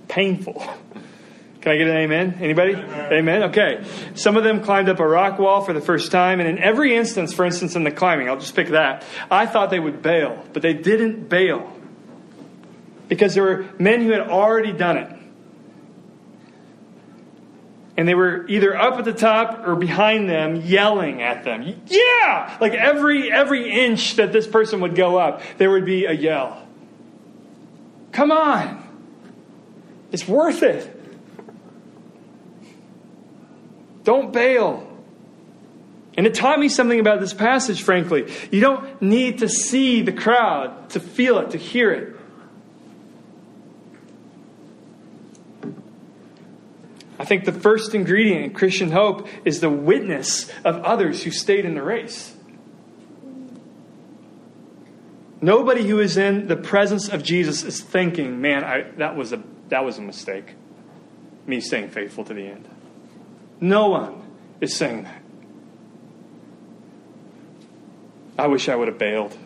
painful. 0.08 0.54
Can 1.60 1.72
I 1.72 1.76
get 1.76 1.88
an 1.88 1.96
amen? 1.96 2.38
Anybody? 2.40 2.72
Amen. 2.72 3.12
amen. 3.12 3.42
Okay. 3.44 3.84
Some 4.14 4.38
of 4.38 4.44
them 4.44 4.62
climbed 4.64 4.88
up 4.88 4.98
a 4.98 5.06
rock 5.06 5.38
wall 5.38 5.60
for 5.60 5.74
the 5.74 5.80
first 5.82 6.10
time, 6.10 6.40
and 6.40 6.48
in 6.48 6.58
every 6.58 6.96
instance, 6.96 7.34
for 7.34 7.44
instance, 7.44 7.76
in 7.76 7.84
the 7.84 7.90
climbing, 7.90 8.30
I'll 8.30 8.40
just 8.40 8.56
pick 8.56 8.68
that, 8.70 9.04
I 9.30 9.44
thought 9.44 9.68
they 9.68 9.78
would 9.78 10.00
bail, 10.00 10.42
but 10.54 10.62
they 10.62 10.72
didn't 10.72 11.28
bail. 11.28 11.70
Because 13.12 13.34
there 13.34 13.42
were 13.42 13.66
men 13.78 14.00
who 14.00 14.10
had 14.10 14.22
already 14.22 14.72
done 14.72 14.96
it. 14.96 15.18
and 17.94 18.08
they 18.08 18.14
were 18.14 18.46
either 18.48 18.74
up 18.74 18.94
at 18.94 19.04
the 19.04 19.12
top 19.12 19.66
or 19.66 19.76
behind 19.76 20.30
them 20.30 20.56
yelling 20.56 21.20
at 21.20 21.44
them. 21.44 21.82
Yeah! 21.88 22.56
Like 22.58 22.72
every 22.72 23.30
every 23.30 23.70
inch 23.70 24.16
that 24.16 24.32
this 24.32 24.46
person 24.46 24.80
would 24.80 24.94
go 24.94 25.18
up, 25.18 25.42
there 25.58 25.70
would 25.70 25.84
be 25.84 26.06
a 26.06 26.12
yell. 26.12 26.66
Come 28.12 28.32
on. 28.32 28.82
It's 30.10 30.26
worth 30.26 30.62
it. 30.62 30.88
Don't 34.04 34.32
bail. 34.32 34.88
And 36.16 36.26
it 36.26 36.32
taught 36.32 36.58
me 36.58 36.70
something 36.70 36.98
about 36.98 37.20
this 37.20 37.34
passage, 37.34 37.82
frankly. 37.82 38.32
You 38.50 38.60
don't 38.60 39.02
need 39.02 39.40
to 39.40 39.50
see 39.50 40.00
the 40.00 40.12
crowd 40.12 40.88
to 40.90 41.00
feel 41.00 41.38
it, 41.40 41.50
to 41.50 41.58
hear 41.58 41.92
it. 41.92 42.11
I 47.22 47.24
think 47.24 47.44
the 47.44 47.52
first 47.52 47.94
ingredient 47.94 48.44
in 48.46 48.52
Christian 48.52 48.90
hope 48.90 49.28
is 49.44 49.60
the 49.60 49.70
witness 49.70 50.50
of 50.64 50.82
others 50.82 51.22
who 51.22 51.30
stayed 51.30 51.64
in 51.64 51.76
the 51.76 51.82
race. 51.82 52.34
Nobody 55.40 55.86
who 55.86 56.00
is 56.00 56.16
in 56.16 56.48
the 56.48 56.56
presence 56.56 57.08
of 57.08 57.22
Jesus 57.22 57.62
is 57.62 57.80
thinking, 57.80 58.40
man, 58.40 58.64
I, 58.64 58.90
that, 58.96 59.14
was 59.14 59.32
a, 59.32 59.40
that 59.68 59.84
was 59.84 59.98
a 59.98 60.02
mistake. 60.02 60.56
Me 61.46 61.60
staying 61.60 61.90
faithful 61.90 62.24
to 62.24 62.34
the 62.34 62.44
end. 62.44 62.68
No 63.60 63.90
one 63.90 64.20
is 64.60 64.74
saying 64.74 65.04
that. 65.04 65.22
I 68.36 68.48
wish 68.48 68.68
I 68.68 68.74
would 68.74 68.88
have 68.88 68.98
bailed. 68.98 69.38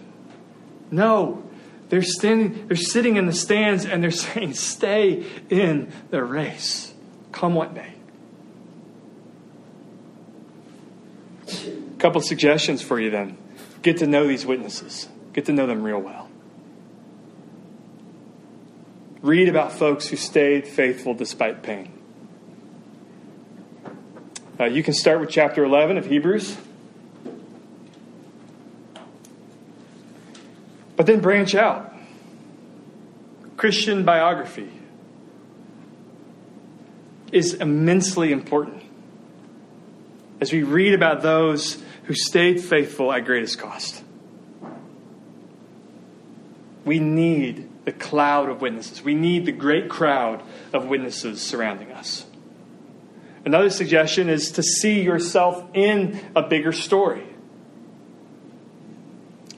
No, 0.90 1.46
they're 1.90 2.00
standing, 2.00 2.68
they're 2.68 2.76
sitting 2.78 3.16
in 3.16 3.26
the 3.26 3.34
stands 3.34 3.84
and 3.84 4.02
they're 4.02 4.10
saying, 4.10 4.54
stay 4.54 5.26
in 5.50 5.92
the 6.08 6.24
race 6.24 6.94
come 7.36 7.54
what 7.54 7.74
may. 7.74 7.92
A 11.46 11.98
couple 11.98 12.22
suggestions 12.22 12.80
for 12.80 12.98
you 12.98 13.10
then. 13.10 13.36
Get 13.82 13.98
to 13.98 14.06
know 14.06 14.26
these 14.26 14.46
witnesses, 14.46 15.06
get 15.34 15.44
to 15.44 15.52
know 15.52 15.66
them 15.66 15.82
real 15.82 15.98
well. 15.98 16.30
Read 19.20 19.50
about 19.50 19.72
folks 19.72 20.06
who 20.06 20.16
stayed 20.16 20.66
faithful 20.66 21.12
despite 21.12 21.62
pain. 21.62 21.92
Uh, 24.58 24.64
you 24.64 24.82
can 24.82 24.94
start 24.94 25.20
with 25.20 25.28
chapter 25.28 25.62
11 25.62 25.98
of 25.98 26.06
Hebrews. 26.06 26.56
But 30.96 31.04
then 31.04 31.20
branch 31.20 31.54
out. 31.54 31.94
Christian 33.58 34.04
biography 34.04 34.70
is 37.36 37.52
immensely 37.52 38.32
important 38.32 38.82
as 40.40 40.50
we 40.52 40.62
read 40.62 40.94
about 40.94 41.20
those 41.20 41.82
who 42.04 42.14
stayed 42.14 42.58
faithful 42.58 43.12
at 43.12 43.26
greatest 43.26 43.58
cost. 43.58 44.02
We 46.86 46.98
need 46.98 47.68
the 47.84 47.92
cloud 47.92 48.48
of 48.48 48.62
witnesses. 48.62 49.02
We 49.02 49.14
need 49.14 49.44
the 49.44 49.52
great 49.52 49.90
crowd 49.90 50.42
of 50.72 50.86
witnesses 50.86 51.42
surrounding 51.42 51.92
us. 51.92 52.24
Another 53.44 53.68
suggestion 53.68 54.30
is 54.30 54.52
to 54.52 54.62
see 54.62 55.02
yourself 55.02 55.62
in 55.74 56.18
a 56.34 56.42
bigger 56.42 56.72
story. 56.72 57.26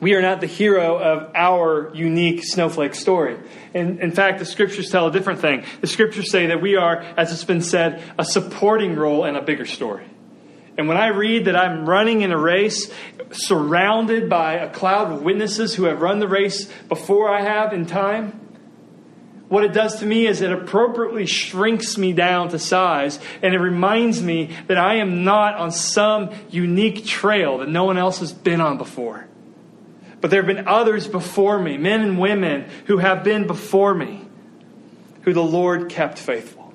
We 0.01 0.15
are 0.15 0.23
not 0.23 0.41
the 0.41 0.47
hero 0.47 0.97
of 0.97 1.33
our 1.35 1.91
unique 1.93 2.45
snowflake 2.45 2.95
story. 2.95 3.37
And 3.75 3.99
in 4.01 4.13
fact, 4.13 4.39
the 4.39 4.45
scriptures 4.45 4.91
tell 4.91 5.09
a 5.09 5.13
different 5.13 5.41
thing. 5.41 5.65
The 5.81 5.89
scriptures 5.89 6.31
say 6.31 6.47
that 6.47 6.63
we 6.63 6.77
are, 6.77 7.01
as 7.17 7.33
it's 7.33 7.45
been 7.45 7.63
said, 7.63 8.03
a 8.17 8.25
supporting 8.25 8.95
role 8.95 9.25
in 9.25 9.35
a 9.35 9.43
bigger 9.43 9.67
story. 9.67 10.07
And 10.77 10.87
when 10.87 10.97
I 10.97 11.09
read 11.09 11.47
that 11.47 11.57
I'm 11.57 11.89
running 11.89 12.21
in 12.21 12.31
a 12.31 12.39
race 12.39 12.93
surrounded 13.33 14.29
by 14.29 14.55
a 14.55 14.71
cloud 14.71 15.11
of 15.11 15.23
witnesses 15.23 15.75
who 15.75 15.85
have 15.85 16.01
run 16.01 16.21
the 16.21 16.29
race 16.29 16.71
before 16.89 17.29
I 17.29 17.43
have 17.43 17.73
in 17.73 17.85
time, 17.85 18.41
what 19.49 19.65
it 19.65 19.73
does 19.73 19.99
to 20.01 20.07
me 20.07 20.27
is 20.27 20.41
it 20.41 20.53
appropriately 20.53 21.27
shrinks 21.27 21.99
me 21.99 22.13
down 22.13 22.51
to 22.51 22.59
size 22.59 23.19
and 23.43 23.55
it 23.55 23.59
reminds 23.59 24.23
me 24.23 24.55
that 24.69 24.77
I 24.77 24.97
am 24.97 25.25
not 25.25 25.57
on 25.57 25.73
some 25.73 26.31
unique 26.51 27.07
trail 27.07 27.59
that 27.59 27.69
no 27.69 27.85
one 27.85 27.99
else 27.99 28.21
has 28.21 28.33
been 28.33 28.61
on 28.61 28.79
before. 28.79 29.27
But 30.21 30.31
there 30.31 30.43
have 30.43 30.55
been 30.55 30.67
others 30.67 31.07
before 31.07 31.59
me, 31.59 31.77
men 31.77 32.01
and 32.01 32.19
women 32.19 32.69
who 32.87 32.99
have 32.99 33.23
been 33.23 33.47
before 33.47 33.95
me, 33.95 34.27
who 35.23 35.33
the 35.33 35.43
Lord 35.43 35.89
kept 35.89 36.19
faithful. 36.19 36.75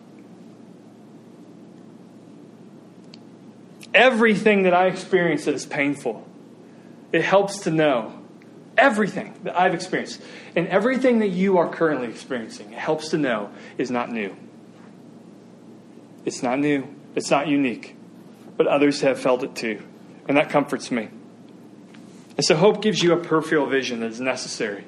Everything 3.93 4.63
that 4.63 4.73
I 4.73 4.87
experience 4.87 5.45
that 5.45 5.53
is 5.53 5.65
painful, 5.65 6.27
it 7.11 7.23
helps 7.23 7.59
to 7.61 7.71
know 7.71 8.19
everything 8.77 9.35
that 9.43 9.59
I've 9.59 9.73
experienced 9.73 10.21
and 10.55 10.67
everything 10.67 11.19
that 11.19 11.29
you 11.29 11.57
are 11.57 11.69
currently 11.69 12.07
experiencing, 12.07 12.73
it 12.73 12.79
helps 12.79 13.09
to 13.09 13.17
know 13.17 13.51
is 13.77 13.91
not 13.91 14.11
new. 14.11 14.35
It's 16.25 16.41
not 16.41 16.59
new, 16.59 16.87
it's 17.15 17.29
not 17.29 17.47
unique, 17.47 17.95
but 18.57 18.67
others 18.67 19.01
have 19.01 19.19
felt 19.19 19.43
it 19.43 19.55
too. 19.55 19.81
And 20.27 20.37
that 20.37 20.49
comforts 20.49 20.89
me. 20.89 21.09
And 22.37 22.45
so 22.45 22.55
hope 22.55 22.81
gives 22.81 23.01
you 23.01 23.13
a 23.13 23.17
peripheral 23.17 23.67
vision 23.67 23.99
that 23.99 24.11
is 24.11 24.19
necessary. 24.19 24.85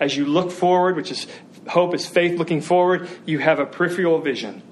As 0.00 0.16
you 0.16 0.26
look 0.26 0.50
forward, 0.50 0.96
which 0.96 1.10
is 1.10 1.26
hope 1.68 1.94
is 1.94 2.06
faith 2.06 2.38
looking 2.38 2.60
forward, 2.60 3.08
you 3.24 3.38
have 3.38 3.58
a 3.58 3.66
peripheral 3.66 4.20
vision 4.20 4.62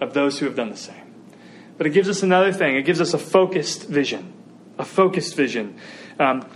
of 0.00 0.12
those 0.14 0.38
who 0.38 0.46
have 0.46 0.56
done 0.56 0.70
the 0.70 0.76
same. 0.76 1.14
But 1.78 1.86
it 1.86 1.90
gives 1.90 2.08
us 2.08 2.22
another 2.22 2.52
thing. 2.52 2.76
It 2.76 2.82
gives 2.82 3.00
us 3.00 3.14
a 3.14 3.18
focused 3.18 3.86
vision. 3.86 4.32
A 4.78 4.84
focused 4.84 5.34
vision. 5.34 5.78
Um, 6.18 6.46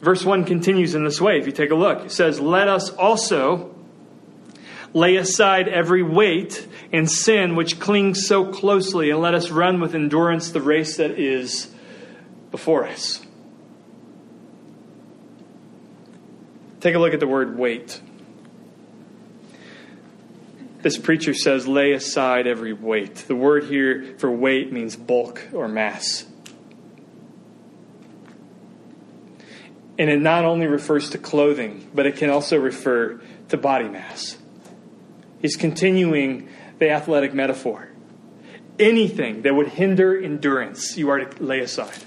verse 0.00 0.24
1 0.24 0.44
continues 0.44 0.94
in 0.94 1.04
this 1.04 1.20
way. 1.20 1.38
If 1.38 1.46
you 1.46 1.52
take 1.52 1.70
a 1.70 1.74
look, 1.74 2.06
it 2.06 2.12
says, 2.12 2.40
Let 2.40 2.68
us 2.68 2.90
also 2.90 3.74
lay 4.94 5.16
aside 5.16 5.68
every 5.68 6.02
weight 6.02 6.66
and 6.92 7.10
sin 7.10 7.56
which 7.56 7.78
clings 7.78 8.26
so 8.26 8.46
closely, 8.50 9.10
and 9.10 9.20
let 9.20 9.34
us 9.34 9.50
run 9.50 9.80
with 9.80 9.94
endurance 9.94 10.50
the 10.50 10.62
race 10.62 10.96
that 10.96 11.12
is 11.12 11.70
before 12.50 12.86
us. 12.86 13.24
Take 16.80 16.94
a 16.94 16.98
look 16.98 17.12
at 17.12 17.20
the 17.20 17.26
word 17.26 17.58
weight. 17.58 18.00
This 20.80 20.96
preacher 20.96 21.34
says, 21.34 21.66
lay 21.66 21.92
aside 21.92 22.46
every 22.46 22.72
weight. 22.72 23.16
The 23.26 23.34
word 23.34 23.64
here 23.64 24.14
for 24.18 24.30
weight 24.30 24.72
means 24.72 24.94
bulk 24.94 25.48
or 25.52 25.66
mass. 25.66 26.24
And 29.98 30.08
it 30.08 30.20
not 30.20 30.44
only 30.44 30.68
refers 30.68 31.10
to 31.10 31.18
clothing, 31.18 31.90
but 31.92 32.06
it 32.06 32.16
can 32.16 32.30
also 32.30 32.56
refer 32.56 33.20
to 33.48 33.56
body 33.56 33.88
mass. 33.88 34.38
He's 35.40 35.56
continuing 35.56 36.48
the 36.78 36.90
athletic 36.90 37.34
metaphor. 37.34 37.88
Anything 38.78 39.42
that 39.42 39.56
would 39.56 39.68
hinder 39.68 40.16
endurance, 40.16 40.96
you 40.96 41.10
are 41.10 41.24
to 41.24 41.42
lay 41.42 41.58
aside. 41.58 41.98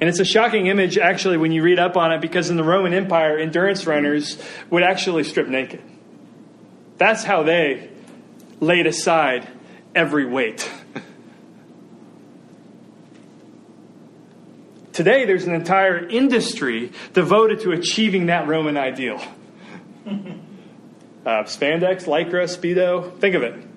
And 0.00 0.08
it's 0.08 0.20
a 0.20 0.24
shocking 0.24 0.68
image, 0.68 0.96
actually, 0.96 1.36
when 1.38 1.50
you 1.50 1.62
read 1.62 1.80
up 1.80 1.96
on 1.96 2.12
it, 2.12 2.20
because 2.20 2.50
in 2.50 2.56
the 2.56 2.62
Roman 2.62 2.94
Empire, 2.94 3.36
endurance 3.36 3.84
runners 3.86 4.40
would 4.70 4.84
actually 4.84 5.24
strip 5.24 5.48
naked. 5.48 5.82
That's 6.98 7.24
how 7.24 7.42
they 7.42 7.90
laid 8.60 8.86
aside 8.86 9.48
every 9.94 10.24
weight. 10.24 10.70
Today, 14.92 15.24
there's 15.24 15.44
an 15.44 15.54
entire 15.54 16.06
industry 16.08 16.92
devoted 17.12 17.60
to 17.60 17.72
achieving 17.72 18.26
that 18.26 18.46
Roman 18.46 18.76
ideal. 18.76 19.20
Uh, 21.26 21.42
spandex, 21.42 22.04
lycra, 22.04 22.44
speedo, 22.44 23.18
think 23.20 23.34
of 23.34 23.42
it. 23.42 23.67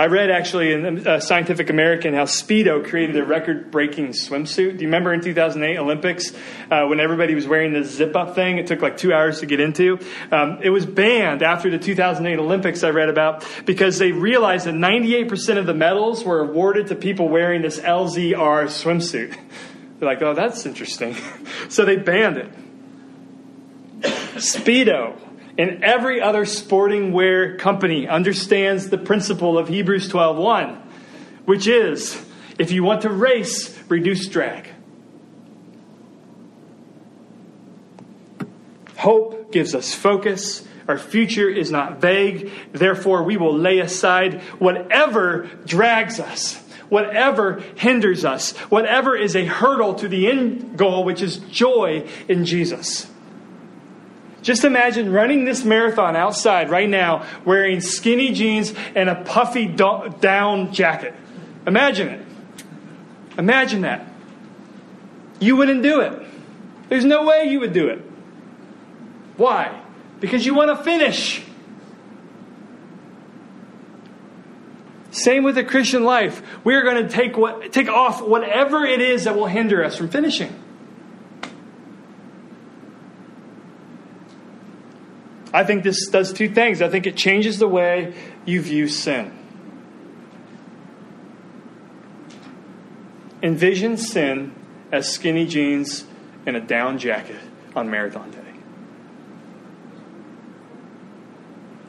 I 0.00 0.06
read 0.06 0.30
actually 0.30 0.72
in 0.72 1.08
uh, 1.08 1.18
Scientific 1.18 1.70
American 1.70 2.14
how 2.14 2.22
Speedo 2.22 2.88
created 2.88 3.16
a 3.16 3.24
record 3.24 3.72
breaking 3.72 4.10
swimsuit. 4.10 4.76
Do 4.76 4.82
you 4.82 4.86
remember 4.86 5.12
in 5.12 5.20
2008 5.20 5.76
Olympics 5.76 6.32
uh, 6.70 6.84
when 6.86 7.00
everybody 7.00 7.34
was 7.34 7.48
wearing 7.48 7.72
the 7.72 7.82
zip 7.82 8.14
up 8.14 8.36
thing? 8.36 8.58
It 8.58 8.68
took 8.68 8.80
like 8.80 8.96
two 8.96 9.12
hours 9.12 9.40
to 9.40 9.46
get 9.46 9.58
into. 9.58 9.98
Um, 10.30 10.60
it 10.62 10.70
was 10.70 10.86
banned 10.86 11.42
after 11.42 11.68
the 11.68 11.80
2008 11.80 12.38
Olympics, 12.38 12.84
I 12.84 12.90
read 12.90 13.08
about, 13.08 13.44
because 13.66 13.98
they 13.98 14.12
realized 14.12 14.66
that 14.66 14.74
98% 14.74 15.58
of 15.58 15.66
the 15.66 15.74
medals 15.74 16.22
were 16.22 16.38
awarded 16.38 16.86
to 16.88 16.94
people 16.94 17.28
wearing 17.28 17.62
this 17.62 17.80
LZR 17.80 18.66
swimsuit. 18.66 19.36
They're 19.98 20.08
like, 20.08 20.22
oh, 20.22 20.32
that's 20.32 20.64
interesting. 20.64 21.16
so 21.68 21.84
they 21.84 21.96
banned 21.96 22.36
it. 22.36 22.52
Speedo 24.36 25.27
and 25.58 25.82
every 25.82 26.22
other 26.22 26.44
sporting 26.44 27.12
wear 27.12 27.56
company 27.56 28.06
understands 28.06 28.88
the 28.88 28.98
principle 28.98 29.58
of 29.58 29.68
Hebrews 29.68 30.08
12:1, 30.08 30.78
which 31.44 31.66
is 31.66 32.24
if 32.58 32.70
you 32.72 32.84
want 32.84 33.02
to 33.02 33.10
race, 33.10 33.76
reduce 33.88 34.26
drag. 34.28 34.68
Hope 38.96 39.52
gives 39.52 39.74
us 39.74 39.94
focus, 39.94 40.64
Our 40.88 40.98
future 40.98 41.50
is 41.50 41.70
not 41.70 42.00
vague. 42.00 42.50
Therefore, 42.72 43.22
we 43.22 43.36
will 43.36 43.54
lay 43.54 43.78
aside 43.78 44.40
whatever 44.58 45.50
drags 45.66 46.18
us, 46.18 46.56
whatever 46.88 47.62
hinders 47.76 48.24
us, 48.24 48.56
whatever 48.70 49.14
is 49.14 49.36
a 49.36 49.44
hurdle 49.44 49.94
to 49.96 50.08
the 50.08 50.28
end 50.28 50.78
goal, 50.78 51.04
which 51.04 51.20
is 51.20 51.36
joy 51.36 52.08
in 52.26 52.46
Jesus. 52.46 53.06
Just 54.48 54.64
imagine 54.64 55.12
running 55.12 55.44
this 55.44 55.62
marathon 55.62 56.16
outside 56.16 56.70
right 56.70 56.88
now 56.88 57.26
wearing 57.44 57.82
skinny 57.82 58.32
jeans 58.32 58.72
and 58.94 59.10
a 59.10 59.14
puffy 59.14 59.66
down 59.66 60.72
jacket. 60.72 61.14
Imagine 61.66 62.08
it. 62.08 62.26
Imagine 63.36 63.82
that. 63.82 64.06
You 65.38 65.56
wouldn't 65.56 65.82
do 65.82 66.00
it. 66.00 66.26
There's 66.88 67.04
no 67.04 67.26
way 67.26 67.44
you 67.50 67.60
would 67.60 67.74
do 67.74 67.88
it. 67.88 67.98
Why? 69.36 69.82
Because 70.18 70.46
you 70.46 70.54
want 70.54 70.74
to 70.74 70.82
finish. 70.82 71.42
Same 75.10 75.44
with 75.44 75.56
the 75.56 75.64
Christian 75.64 76.04
life. 76.04 76.40
We 76.64 76.74
are 76.74 76.84
going 76.84 77.06
to 77.06 77.10
take 77.10 77.36
what 77.36 77.70
take 77.70 77.90
off 77.90 78.22
whatever 78.22 78.86
it 78.86 79.02
is 79.02 79.24
that 79.24 79.36
will 79.36 79.44
hinder 79.44 79.84
us 79.84 79.98
from 79.98 80.08
finishing. 80.08 80.58
I 85.58 85.64
think 85.64 85.82
this 85.82 86.06
does 86.06 86.32
two 86.32 86.48
things. 86.48 86.80
I 86.80 86.88
think 86.88 87.08
it 87.08 87.16
changes 87.16 87.58
the 87.58 87.66
way 87.66 88.14
you 88.44 88.62
view 88.62 88.86
sin. 88.86 89.36
Envision 93.42 93.96
sin 93.96 94.54
as 94.92 95.12
skinny 95.12 95.46
jeans 95.46 96.04
and 96.46 96.54
a 96.54 96.60
down 96.60 96.96
jacket 96.96 97.40
on 97.74 97.90
marathon 97.90 98.30
day. 98.30 98.38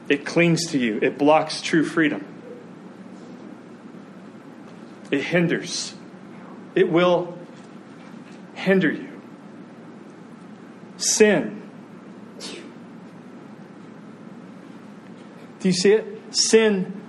It 0.08 0.26
clings 0.26 0.66
to 0.72 0.78
you, 0.78 0.98
it 1.00 1.16
blocks 1.16 1.60
true 1.60 1.84
freedom, 1.84 2.26
it 5.12 5.22
hinders, 5.22 5.94
it 6.74 6.90
will 6.90 7.38
hinder 8.54 8.90
you. 8.90 9.22
Sin. 10.96 11.59
Do 15.60 15.68
you 15.68 15.74
see 15.74 15.92
it? 15.92 16.34
Sin 16.34 17.00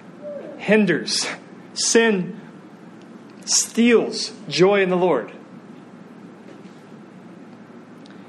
hinders. 0.62 1.28
Sin 1.74 2.40
steals 3.46 4.32
joy 4.48 4.82
in 4.82 4.90
the 4.90 4.98
Lord. 4.98 5.32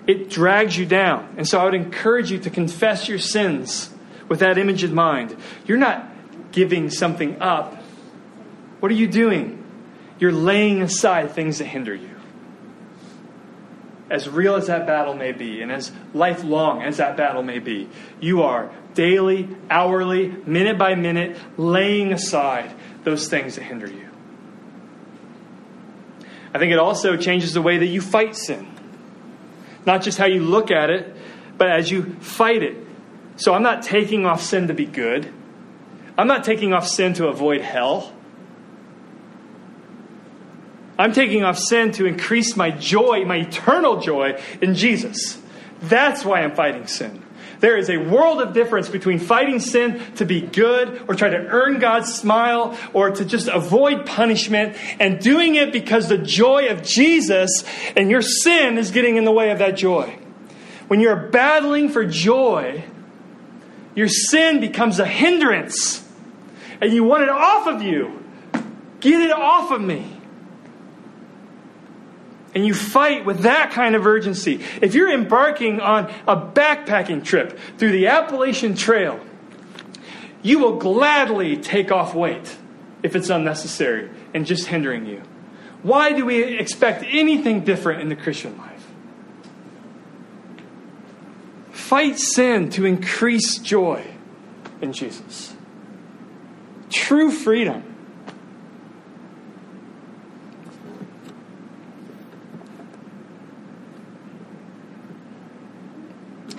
It 0.06 0.30
drags 0.30 0.76
you 0.76 0.86
down. 0.86 1.34
And 1.36 1.46
so 1.46 1.60
I 1.60 1.64
would 1.64 1.74
encourage 1.74 2.30
you 2.30 2.38
to 2.40 2.50
confess 2.50 3.08
your 3.08 3.18
sins 3.18 3.90
with 4.28 4.40
that 4.40 4.58
image 4.58 4.82
in 4.82 4.94
mind. 4.94 5.36
You're 5.66 5.78
not 5.78 6.08
giving 6.50 6.90
something 6.90 7.40
up. 7.40 7.76
What 8.80 8.90
are 8.90 8.96
you 8.96 9.06
doing? 9.06 9.64
You're 10.18 10.32
laying 10.32 10.82
aside 10.82 11.32
things 11.32 11.58
that 11.58 11.66
hinder 11.66 11.94
you. 11.94 12.10
As 14.10 14.28
real 14.28 14.56
as 14.56 14.66
that 14.66 14.86
battle 14.86 15.14
may 15.14 15.32
be, 15.32 15.62
and 15.62 15.72
as 15.72 15.92
lifelong 16.12 16.82
as 16.82 16.98
that 16.98 17.16
battle 17.16 17.42
may 17.42 17.58
be, 17.58 17.88
you 18.20 18.42
are 18.42 18.70
daily, 18.94 19.48
hourly, 19.70 20.28
minute 20.46 20.78
by 20.78 20.94
minute 20.94 21.36
laying 21.56 22.12
aside 22.12 22.74
those 23.04 23.28
things 23.28 23.56
that 23.56 23.62
hinder 23.62 23.86
you. 23.86 24.08
I 26.54 26.58
think 26.58 26.72
it 26.72 26.78
also 26.78 27.16
changes 27.16 27.54
the 27.54 27.62
way 27.62 27.78
that 27.78 27.86
you 27.86 28.00
fight 28.00 28.36
sin. 28.36 28.68
Not 29.86 30.02
just 30.02 30.18
how 30.18 30.26
you 30.26 30.40
look 30.40 30.70
at 30.70 30.90
it, 30.90 31.16
but 31.56 31.70
as 31.70 31.90
you 31.90 32.14
fight 32.20 32.62
it. 32.62 32.76
So 33.36 33.54
I'm 33.54 33.62
not 33.62 33.82
taking 33.82 34.26
off 34.26 34.42
sin 34.42 34.68
to 34.68 34.74
be 34.74 34.84
good. 34.84 35.32
I'm 36.18 36.26
not 36.26 36.44
taking 36.44 36.72
off 36.72 36.86
sin 36.86 37.14
to 37.14 37.28
avoid 37.28 37.62
hell. 37.62 38.12
I'm 40.98 41.12
taking 41.12 41.42
off 41.42 41.58
sin 41.58 41.92
to 41.92 42.06
increase 42.06 42.54
my 42.54 42.70
joy, 42.70 43.24
my 43.24 43.36
eternal 43.36 44.00
joy 44.00 44.40
in 44.60 44.74
Jesus. 44.74 45.40
That's 45.80 46.24
why 46.24 46.42
I'm 46.42 46.54
fighting 46.54 46.86
sin. 46.86 47.22
There 47.62 47.76
is 47.76 47.88
a 47.88 47.96
world 47.96 48.42
of 48.42 48.54
difference 48.54 48.88
between 48.88 49.20
fighting 49.20 49.60
sin 49.60 50.02
to 50.16 50.26
be 50.26 50.40
good 50.40 51.04
or 51.06 51.14
try 51.14 51.28
to 51.28 51.36
earn 51.36 51.78
God's 51.78 52.12
smile 52.12 52.76
or 52.92 53.12
to 53.12 53.24
just 53.24 53.46
avoid 53.46 54.04
punishment 54.04 54.76
and 54.98 55.20
doing 55.20 55.54
it 55.54 55.72
because 55.72 56.08
the 56.08 56.18
joy 56.18 56.70
of 56.70 56.82
Jesus 56.82 57.62
and 57.94 58.10
your 58.10 58.20
sin 58.20 58.78
is 58.78 58.90
getting 58.90 59.16
in 59.16 59.24
the 59.24 59.30
way 59.30 59.52
of 59.52 59.60
that 59.60 59.76
joy. 59.76 60.18
When 60.88 60.98
you're 60.98 61.28
battling 61.28 61.90
for 61.90 62.04
joy, 62.04 62.82
your 63.94 64.08
sin 64.08 64.58
becomes 64.58 64.98
a 64.98 65.06
hindrance 65.06 66.04
and 66.80 66.92
you 66.92 67.04
want 67.04 67.22
it 67.22 67.28
off 67.28 67.68
of 67.68 67.80
you. 67.80 68.24
Get 68.98 69.20
it 69.20 69.30
off 69.30 69.70
of 69.70 69.80
me 69.80 70.21
and 72.54 72.66
you 72.66 72.74
fight 72.74 73.24
with 73.24 73.40
that 73.40 73.70
kind 73.70 73.94
of 73.94 74.06
urgency. 74.06 74.62
If 74.80 74.94
you're 74.94 75.12
embarking 75.12 75.80
on 75.80 76.12
a 76.26 76.36
backpacking 76.36 77.24
trip 77.24 77.58
through 77.78 77.92
the 77.92 78.08
Appalachian 78.08 78.74
Trail, 78.74 79.20
you 80.42 80.58
will 80.58 80.76
gladly 80.76 81.56
take 81.56 81.90
off 81.90 82.14
weight 82.14 82.56
if 83.02 83.16
it's 83.16 83.30
unnecessary 83.30 84.10
and 84.34 84.44
just 84.44 84.66
hindering 84.66 85.06
you. 85.06 85.22
Why 85.82 86.12
do 86.12 86.24
we 86.24 86.58
expect 86.58 87.04
anything 87.06 87.64
different 87.64 88.02
in 88.02 88.08
the 88.08 88.16
Christian 88.16 88.56
life? 88.58 88.86
Fight 91.70 92.18
sin 92.18 92.70
to 92.70 92.84
increase 92.84 93.58
joy 93.58 94.04
in 94.80 94.92
Jesus. 94.92 95.54
True 96.90 97.30
freedom 97.30 97.91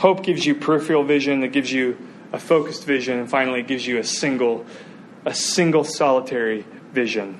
Hope 0.03 0.21
gives 0.21 0.45
you 0.45 0.53
peripheral 0.53 1.05
vision, 1.05 1.41
it 1.43 1.53
gives 1.53 1.71
you 1.71 1.97
a 2.33 2.37
focused 2.37 2.83
vision, 2.83 3.19
and 3.19 3.29
finally 3.29 3.61
it 3.61 3.67
gives 3.67 3.87
you 3.87 3.99
a 3.99 4.03
single, 4.03 4.65
a 5.23 5.33
single 5.33 5.85
solitary 5.85 6.65
vision. 6.91 7.39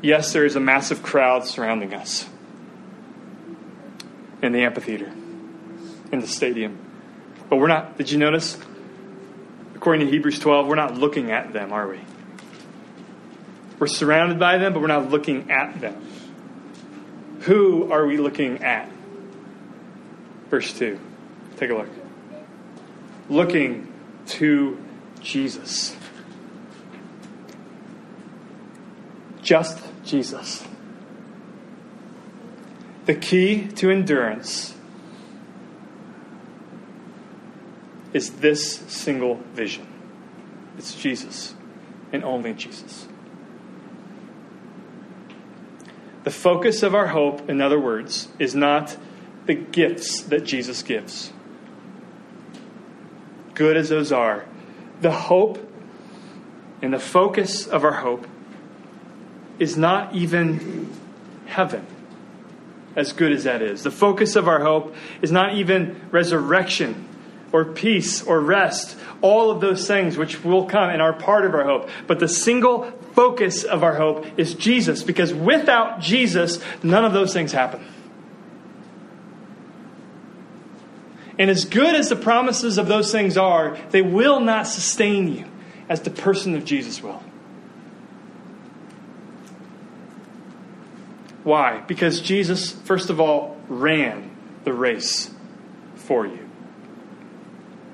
Yes, 0.00 0.32
there 0.32 0.44
is 0.44 0.54
a 0.54 0.60
massive 0.60 1.02
crowd 1.02 1.44
surrounding 1.44 1.92
us 1.92 2.28
in 4.40 4.52
the 4.52 4.60
amphitheater, 4.60 5.10
in 6.12 6.20
the 6.20 6.28
stadium. 6.28 6.78
But 7.48 7.56
we're 7.56 7.66
not, 7.66 7.98
did 7.98 8.12
you 8.12 8.18
notice? 8.18 8.56
According 9.74 10.06
to 10.06 10.12
Hebrews 10.12 10.38
12, 10.38 10.68
we're 10.68 10.76
not 10.76 10.98
looking 10.98 11.32
at 11.32 11.52
them, 11.52 11.72
are 11.72 11.88
we? 11.88 11.98
We're 13.80 13.88
surrounded 13.88 14.38
by 14.38 14.58
them, 14.58 14.72
but 14.72 14.78
we're 14.78 14.86
not 14.86 15.10
looking 15.10 15.50
at 15.50 15.80
them. 15.80 16.00
Who 17.40 17.90
are 17.90 18.06
we 18.06 18.18
looking 18.18 18.62
at? 18.62 18.88
Verse 20.48 20.72
2. 20.78 21.00
Take 21.60 21.68
a 21.68 21.74
look. 21.74 21.88
Looking 23.28 23.92
to 24.28 24.82
Jesus. 25.20 25.94
Just 29.42 29.78
Jesus. 30.02 30.64
The 33.04 33.14
key 33.14 33.66
to 33.76 33.90
endurance 33.90 34.74
is 38.14 38.30
this 38.36 38.76
single 38.88 39.34
vision 39.52 39.86
it's 40.78 40.94
Jesus 40.94 41.54
and 42.10 42.24
only 42.24 42.54
Jesus. 42.54 43.06
The 46.24 46.30
focus 46.30 46.82
of 46.82 46.94
our 46.94 47.08
hope, 47.08 47.50
in 47.50 47.60
other 47.60 47.78
words, 47.78 48.28
is 48.38 48.54
not 48.54 48.96
the 49.44 49.54
gifts 49.54 50.22
that 50.22 50.44
Jesus 50.44 50.82
gives 50.82 51.34
good 53.60 53.76
as 53.76 53.90
those 53.90 54.10
are, 54.10 54.46
the 55.02 55.10
hope 55.10 55.58
and 56.80 56.94
the 56.94 56.98
focus 56.98 57.66
of 57.66 57.84
our 57.84 57.92
hope 57.92 58.26
is 59.58 59.76
not 59.76 60.14
even 60.14 60.90
heaven, 61.44 61.86
as 62.96 63.12
good 63.12 63.32
as 63.32 63.44
that 63.44 63.60
is. 63.60 63.82
The 63.82 63.90
focus 63.90 64.34
of 64.34 64.48
our 64.48 64.60
hope 64.60 64.94
is 65.20 65.30
not 65.30 65.56
even 65.56 66.00
resurrection 66.10 67.06
or 67.52 67.66
peace 67.66 68.22
or 68.22 68.40
rest, 68.40 68.96
all 69.20 69.50
of 69.50 69.60
those 69.60 69.86
things 69.86 70.16
which 70.16 70.42
will 70.42 70.64
come 70.64 70.88
and 70.88 71.02
are 71.02 71.12
part 71.12 71.44
of 71.44 71.52
our 71.52 71.64
hope. 71.64 71.90
But 72.06 72.18
the 72.18 72.28
single 72.28 72.90
focus 73.12 73.62
of 73.62 73.84
our 73.84 73.94
hope 73.94 74.24
is 74.38 74.54
Jesus, 74.54 75.02
because 75.02 75.34
without 75.34 76.00
Jesus, 76.00 76.60
none 76.82 77.04
of 77.04 77.12
those 77.12 77.34
things 77.34 77.52
happen. 77.52 77.84
And 81.40 81.48
as 81.48 81.64
good 81.64 81.94
as 81.94 82.10
the 82.10 82.16
promises 82.16 82.76
of 82.76 82.86
those 82.86 83.10
things 83.10 83.38
are, 83.38 83.78
they 83.92 84.02
will 84.02 84.40
not 84.40 84.66
sustain 84.66 85.34
you 85.34 85.46
as 85.88 86.02
the 86.02 86.10
person 86.10 86.54
of 86.54 86.66
Jesus 86.66 87.02
will. 87.02 87.22
Why? 91.42 91.80
Because 91.86 92.20
Jesus, 92.20 92.70
first 92.70 93.08
of 93.08 93.22
all, 93.22 93.58
ran 93.68 94.30
the 94.64 94.74
race 94.74 95.30
for 95.94 96.26
you. 96.26 96.36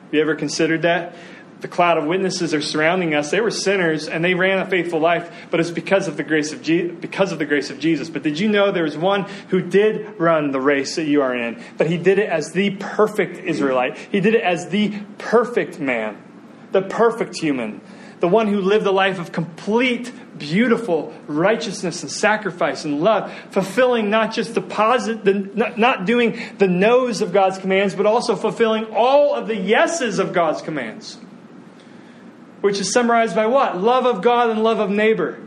Have 0.07 0.15
you 0.15 0.21
ever 0.21 0.35
considered 0.35 0.83
that? 0.83 1.15
The 1.61 1.69
cloud 1.69 1.97
of 1.97 2.05
witnesses 2.05 2.53
are 2.53 2.61
surrounding 2.61 3.15
us. 3.15 3.31
They 3.31 3.41
were 3.41 3.51
sinners 3.51 4.09
and 4.09 4.23
they 4.23 4.35
ran 4.35 4.59
a 4.59 4.67
faithful 4.67 5.01
life, 5.01 5.31
but 5.51 5.59
it's 5.59 5.71
because 5.71 6.07
of 6.07 6.19
the 6.19 6.23
grace 6.23 6.53
of 6.53 6.63
Je- 6.63 6.89
because 6.89 7.33
of 7.33 7.39
the 7.39 7.47
grace 7.47 7.71
of 7.71 7.79
Jesus. 7.79 8.11
But 8.11 8.23
did 8.23 8.39
you 8.39 8.49
know 8.49 8.73
there 8.73 8.83
was 8.83 8.97
one 8.97 9.23
who 9.49 9.63
did 9.63 10.21
run 10.21 10.51
the 10.51 10.61
race 10.61 10.97
that 10.97 11.07
you 11.07 11.23
are 11.23 11.35
in, 11.35 11.63
but 11.79 11.87
he 11.87 11.97
did 11.97 12.19
it 12.19 12.29
as 12.29 12.53
the 12.53 12.71
perfect 12.71 13.39
Israelite. 13.39 13.97
He 13.97 14.21
did 14.21 14.35
it 14.35 14.43
as 14.43 14.69
the 14.69 14.99
perfect 15.17 15.81
man, 15.81 16.23
the 16.73 16.83
perfect 16.83 17.39
human, 17.39 17.81
the 18.21 18.29
one 18.29 18.49
who 18.49 18.61
lived 18.61 18.87
a 18.87 18.91
life 18.91 19.19
of 19.19 19.33
complete 19.33 20.13
beautiful 20.39 21.15
righteousness 21.27 22.03
and 22.03 22.13
sacrifice 22.13 22.85
and 22.85 23.01
love, 23.01 23.33
fulfilling 23.51 24.11
not 24.11 24.35
just 24.35 24.55
the 24.55 24.61
positive, 24.61 25.25
the, 25.25 25.73
not 25.77 26.05
doing 26.05 26.39
the 26.59 26.69
no's 26.69 27.23
of 27.23 27.33
God's 27.33 27.57
commands, 27.57 27.95
but 27.95 28.05
also 28.05 28.37
fulfilling 28.37 28.85
all 28.93 29.35
of 29.35 29.49
the 29.49 29.57
yeses 29.57 30.19
of 30.19 30.35
God's 30.35 30.61
commands. 30.61 31.19
Which 32.61 32.81
is 32.81 32.93
summarized 32.93 33.37
by 33.37 33.47
what? 33.47 33.79
Love 33.79 34.07
of 34.07 34.23
God 34.23 34.51
and 34.51 34.63
love 34.63 34.81
of 34.81 34.91
neighbor. 34.91 35.39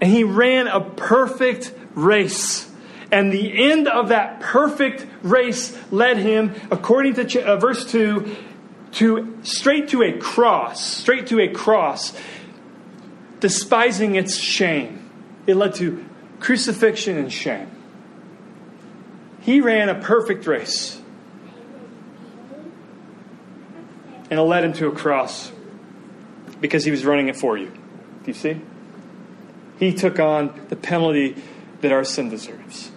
And 0.00 0.10
he 0.10 0.24
ran 0.24 0.66
a 0.66 0.80
perfect 0.80 1.72
race. 1.94 2.70
And 3.10 3.32
the 3.32 3.70
end 3.70 3.88
of 3.88 4.08
that 4.08 4.40
perfect 4.40 5.06
race 5.22 5.76
led 5.90 6.18
him, 6.18 6.54
according 6.70 7.14
to 7.14 7.42
uh, 7.44 7.56
verse 7.56 7.90
2, 7.90 8.36
to 8.92 9.38
straight 9.42 9.88
to 9.88 10.02
a 10.02 10.18
cross, 10.18 10.84
straight 10.84 11.28
to 11.28 11.40
a 11.40 11.48
cross, 11.48 12.12
despising 13.40 14.16
its 14.16 14.36
shame. 14.36 15.10
It 15.46 15.54
led 15.54 15.74
to 15.76 16.04
crucifixion 16.40 17.16
and 17.16 17.32
shame. 17.32 17.70
He 19.40 19.60
ran 19.60 19.88
a 19.88 19.94
perfect 19.94 20.46
race. 20.46 21.00
And 24.30 24.40
it 24.40 24.42
led 24.42 24.64
him 24.64 24.72
to 24.74 24.88
a 24.88 24.92
cross 24.92 25.52
because 26.60 26.84
he 26.84 26.90
was 26.90 27.04
running 27.04 27.28
it 27.28 27.36
for 27.36 27.56
you. 27.56 27.66
Do 27.66 28.26
you 28.26 28.34
see? 28.34 28.60
He 29.78 29.92
took 29.92 30.18
on 30.18 30.66
the 30.68 30.76
penalty 30.76 31.36
that 31.80 31.92
our 31.92 32.04
sin 32.04 32.28
deserves. 32.28 32.90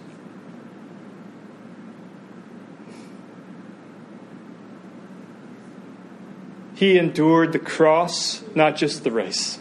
He 6.74 6.96
endured 6.96 7.52
the 7.52 7.58
cross, 7.58 8.42
not 8.54 8.74
just 8.74 9.04
the 9.04 9.10
race, 9.10 9.58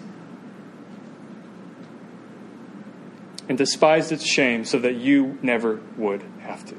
and 3.49 3.57
despised 3.57 4.13
its 4.13 4.25
shame 4.25 4.63
so 4.63 4.79
that 4.79 4.95
you 4.95 5.37
never 5.41 5.81
would 5.97 6.23
have 6.39 6.65
to. 6.65 6.75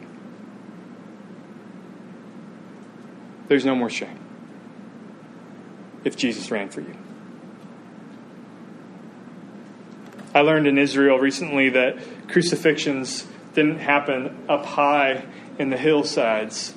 There's 3.48 3.66
no 3.66 3.74
more 3.74 3.90
shame 3.90 4.18
if 6.04 6.16
Jesus 6.16 6.50
ran 6.50 6.68
for 6.68 6.80
you. 6.80 6.96
I 10.34 10.40
learned 10.42 10.66
in 10.66 10.78
Israel 10.78 11.18
recently 11.18 11.70
that 11.70 11.98
crucifixions 12.28 13.26
didn't 13.54 13.78
happen 13.78 14.44
up 14.48 14.64
high 14.64 15.24
in 15.58 15.70
the 15.70 15.76
hillsides 15.76 16.74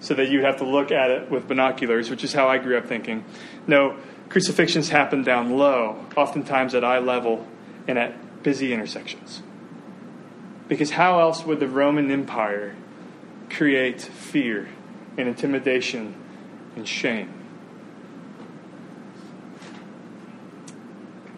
so 0.00 0.14
that 0.14 0.28
you'd 0.28 0.44
have 0.44 0.58
to 0.58 0.64
look 0.64 0.90
at 0.90 1.10
it 1.10 1.30
with 1.30 1.46
binoculars, 1.46 2.10
which 2.10 2.24
is 2.24 2.32
how 2.32 2.48
I 2.48 2.58
grew 2.58 2.76
up 2.76 2.86
thinking. 2.86 3.24
No, 3.66 3.96
crucifixions 4.28 4.88
happen 4.88 5.22
down 5.22 5.56
low, 5.56 6.04
oftentimes 6.16 6.74
at 6.74 6.84
eye 6.84 6.98
level 6.98 7.46
and 7.86 7.98
at 7.98 8.42
busy 8.42 8.72
intersections. 8.72 9.42
Because 10.68 10.90
how 10.90 11.20
else 11.20 11.44
would 11.44 11.60
the 11.60 11.68
Roman 11.68 12.10
Empire 12.10 12.74
create 13.48 14.00
fear 14.00 14.68
and 15.16 15.28
intimidation 15.28 16.14
and 16.74 16.86
shame? 16.86 17.32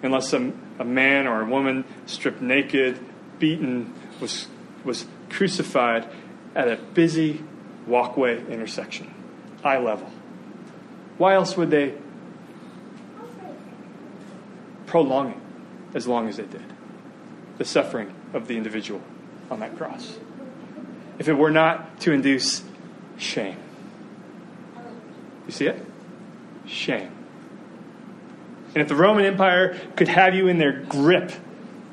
Unless 0.03 0.33
a, 0.33 0.53
a 0.79 0.85
man 0.85 1.27
or 1.27 1.43
a 1.43 1.45
woman 1.45 1.85
stripped 2.07 2.41
naked, 2.41 2.99
beaten, 3.39 3.93
was, 4.21 4.47
was 4.85 5.07
crucified 5.29 6.09
at 6.55 6.69
a 6.69 6.77
busy 6.77 7.43
walkway 7.87 8.45
intersection, 8.51 9.13
eye 9.65 9.79
level. 9.79 10.11
Why 11.17 11.35
else 11.35 11.57
would 11.57 11.71
they 11.71 11.95
prolong 14.87 15.33
it 15.33 15.39
as 15.95 16.07
long 16.07 16.29
as 16.29 16.37
they 16.37 16.45
did? 16.45 16.63
The 17.59 17.65
suffering 17.65 18.15
of 18.33 18.47
the 18.47 18.57
individual 18.57 19.03
on 19.51 19.61
that 19.61 19.77
cross. 19.77 20.17
If 21.19 21.29
it 21.29 21.35
were 21.35 21.51
not 21.51 22.01
to 22.01 22.13
induce 22.13 22.63
shame. 23.17 23.57
You 25.47 25.53
see 25.53 25.67
it? 25.67 25.85
Shame. 26.67 27.11
And 28.75 28.83
if 28.83 28.89
the 28.89 28.95
Roman 28.95 29.25
Empire 29.25 29.79
could 29.97 30.09
have 30.09 30.35
you 30.35 30.49
in 30.49 30.59
their 30.59 30.83
grip 30.83 31.33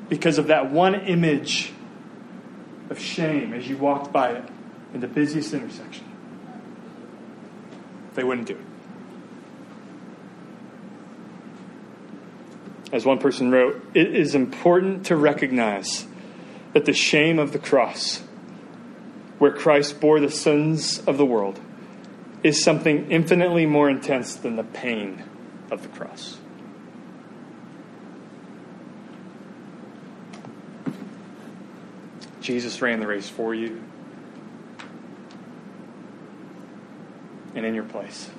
because 0.08 0.38
of 0.38 0.48
that 0.48 0.70
one 0.70 0.94
image 0.94 1.72
of 2.90 2.98
shame 2.98 3.52
as 3.52 3.68
you 3.68 3.76
walked 3.76 4.12
by 4.12 4.30
it, 4.30 4.44
in 4.94 5.00
the 5.00 5.06
busiest 5.06 5.52
intersection. 5.52 6.04
They 8.14 8.24
wouldn't 8.24 8.46
do 8.46 8.54
it. 8.54 8.60
As 12.92 13.04
one 13.04 13.18
person 13.18 13.50
wrote, 13.50 13.84
it 13.94 14.14
is 14.14 14.34
important 14.34 15.06
to 15.06 15.16
recognize 15.16 16.06
that 16.72 16.84
the 16.84 16.92
shame 16.92 17.38
of 17.38 17.52
the 17.52 17.58
cross, 17.58 18.22
where 19.38 19.52
Christ 19.52 20.00
bore 20.00 20.20
the 20.20 20.30
sins 20.30 21.00
of 21.00 21.18
the 21.18 21.26
world, 21.26 21.60
is 22.42 22.62
something 22.62 23.10
infinitely 23.10 23.66
more 23.66 23.90
intense 23.90 24.36
than 24.36 24.56
the 24.56 24.62
pain 24.62 25.24
of 25.70 25.82
the 25.82 25.88
cross. 25.88 26.38
Jesus 32.46 32.80
ran 32.80 33.00
the 33.00 33.06
race 33.06 33.28
for 33.28 33.54
you. 33.54 33.82
and 37.56 37.64
in 37.64 37.74
your 37.74 37.84
place 37.84 38.30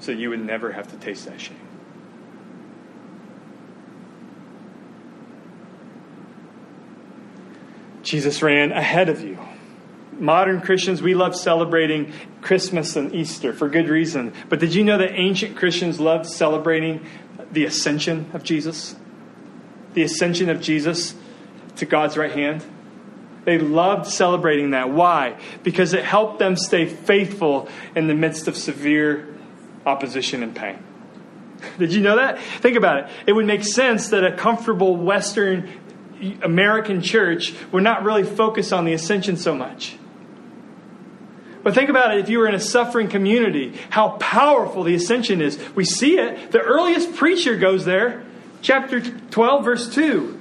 so 0.00 0.10
you 0.10 0.30
would 0.30 0.44
never 0.44 0.72
have 0.72 0.88
to 0.88 0.96
taste 0.96 1.26
that 1.26 1.40
shame. 1.40 1.56
Jesus 8.02 8.42
ran 8.42 8.72
ahead 8.72 9.08
of 9.08 9.20
you. 9.20 9.38
Modern 10.12 10.60
Christians, 10.60 11.02
we 11.02 11.14
love 11.14 11.36
celebrating 11.36 12.12
Christmas 12.40 12.96
and 12.96 13.14
Easter 13.14 13.52
for 13.52 13.68
good 13.68 13.88
reason. 13.88 14.32
But 14.48 14.60
did 14.60 14.74
you 14.74 14.84
know 14.84 14.96
that 14.96 15.12
ancient 15.12 15.56
Christians 15.56 16.00
loved 16.00 16.26
celebrating 16.26 17.04
the 17.52 17.64
ascension 17.64 18.30
of 18.32 18.42
Jesus? 18.42 18.96
The 19.94 20.02
ascension 20.02 20.48
of 20.48 20.60
Jesus 20.60 21.14
to 21.76 21.84
God's 21.84 22.16
right 22.16 22.32
hand? 22.32 22.64
They 23.46 23.58
loved 23.58 24.08
celebrating 24.08 24.72
that. 24.72 24.90
Why? 24.90 25.38
Because 25.62 25.94
it 25.94 26.04
helped 26.04 26.40
them 26.40 26.56
stay 26.56 26.84
faithful 26.84 27.68
in 27.94 28.08
the 28.08 28.14
midst 28.14 28.48
of 28.48 28.56
severe 28.56 29.34
opposition 29.86 30.42
and 30.42 30.54
pain. 30.54 30.82
Did 31.78 31.94
you 31.94 32.02
know 32.02 32.16
that? 32.16 32.40
Think 32.40 32.76
about 32.76 33.04
it. 33.04 33.10
It 33.28 33.32
would 33.32 33.46
make 33.46 33.62
sense 33.62 34.08
that 34.08 34.24
a 34.24 34.36
comfortable 34.36 34.96
Western 34.96 35.70
American 36.42 37.00
church 37.00 37.54
would 37.70 37.84
not 37.84 38.02
really 38.02 38.24
focus 38.24 38.72
on 38.72 38.84
the 38.84 38.92
ascension 38.92 39.36
so 39.36 39.54
much. 39.54 39.96
But 41.62 41.74
think 41.74 41.88
about 41.88 42.16
it 42.16 42.20
if 42.20 42.28
you 42.28 42.40
were 42.40 42.48
in 42.48 42.54
a 42.56 42.60
suffering 42.60 43.06
community, 43.06 43.78
how 43.90 44.10
powerful 44.18 44.82
the 44.82 44.94
ascension 44.96 45.40
is. 45.40 45.56
We 45.76 45.84
see 45.84 46.18
it. 46.18 46.50
The 46.50 46.60
earliest 46.60 47.14
preacher 47.14 47.56
goes 47.56 47.84
there, 47.84 48.24
chapter 48.60 49.00
12, 49.00 49.64
verse 49.64 49.94
2. 49.94 50.35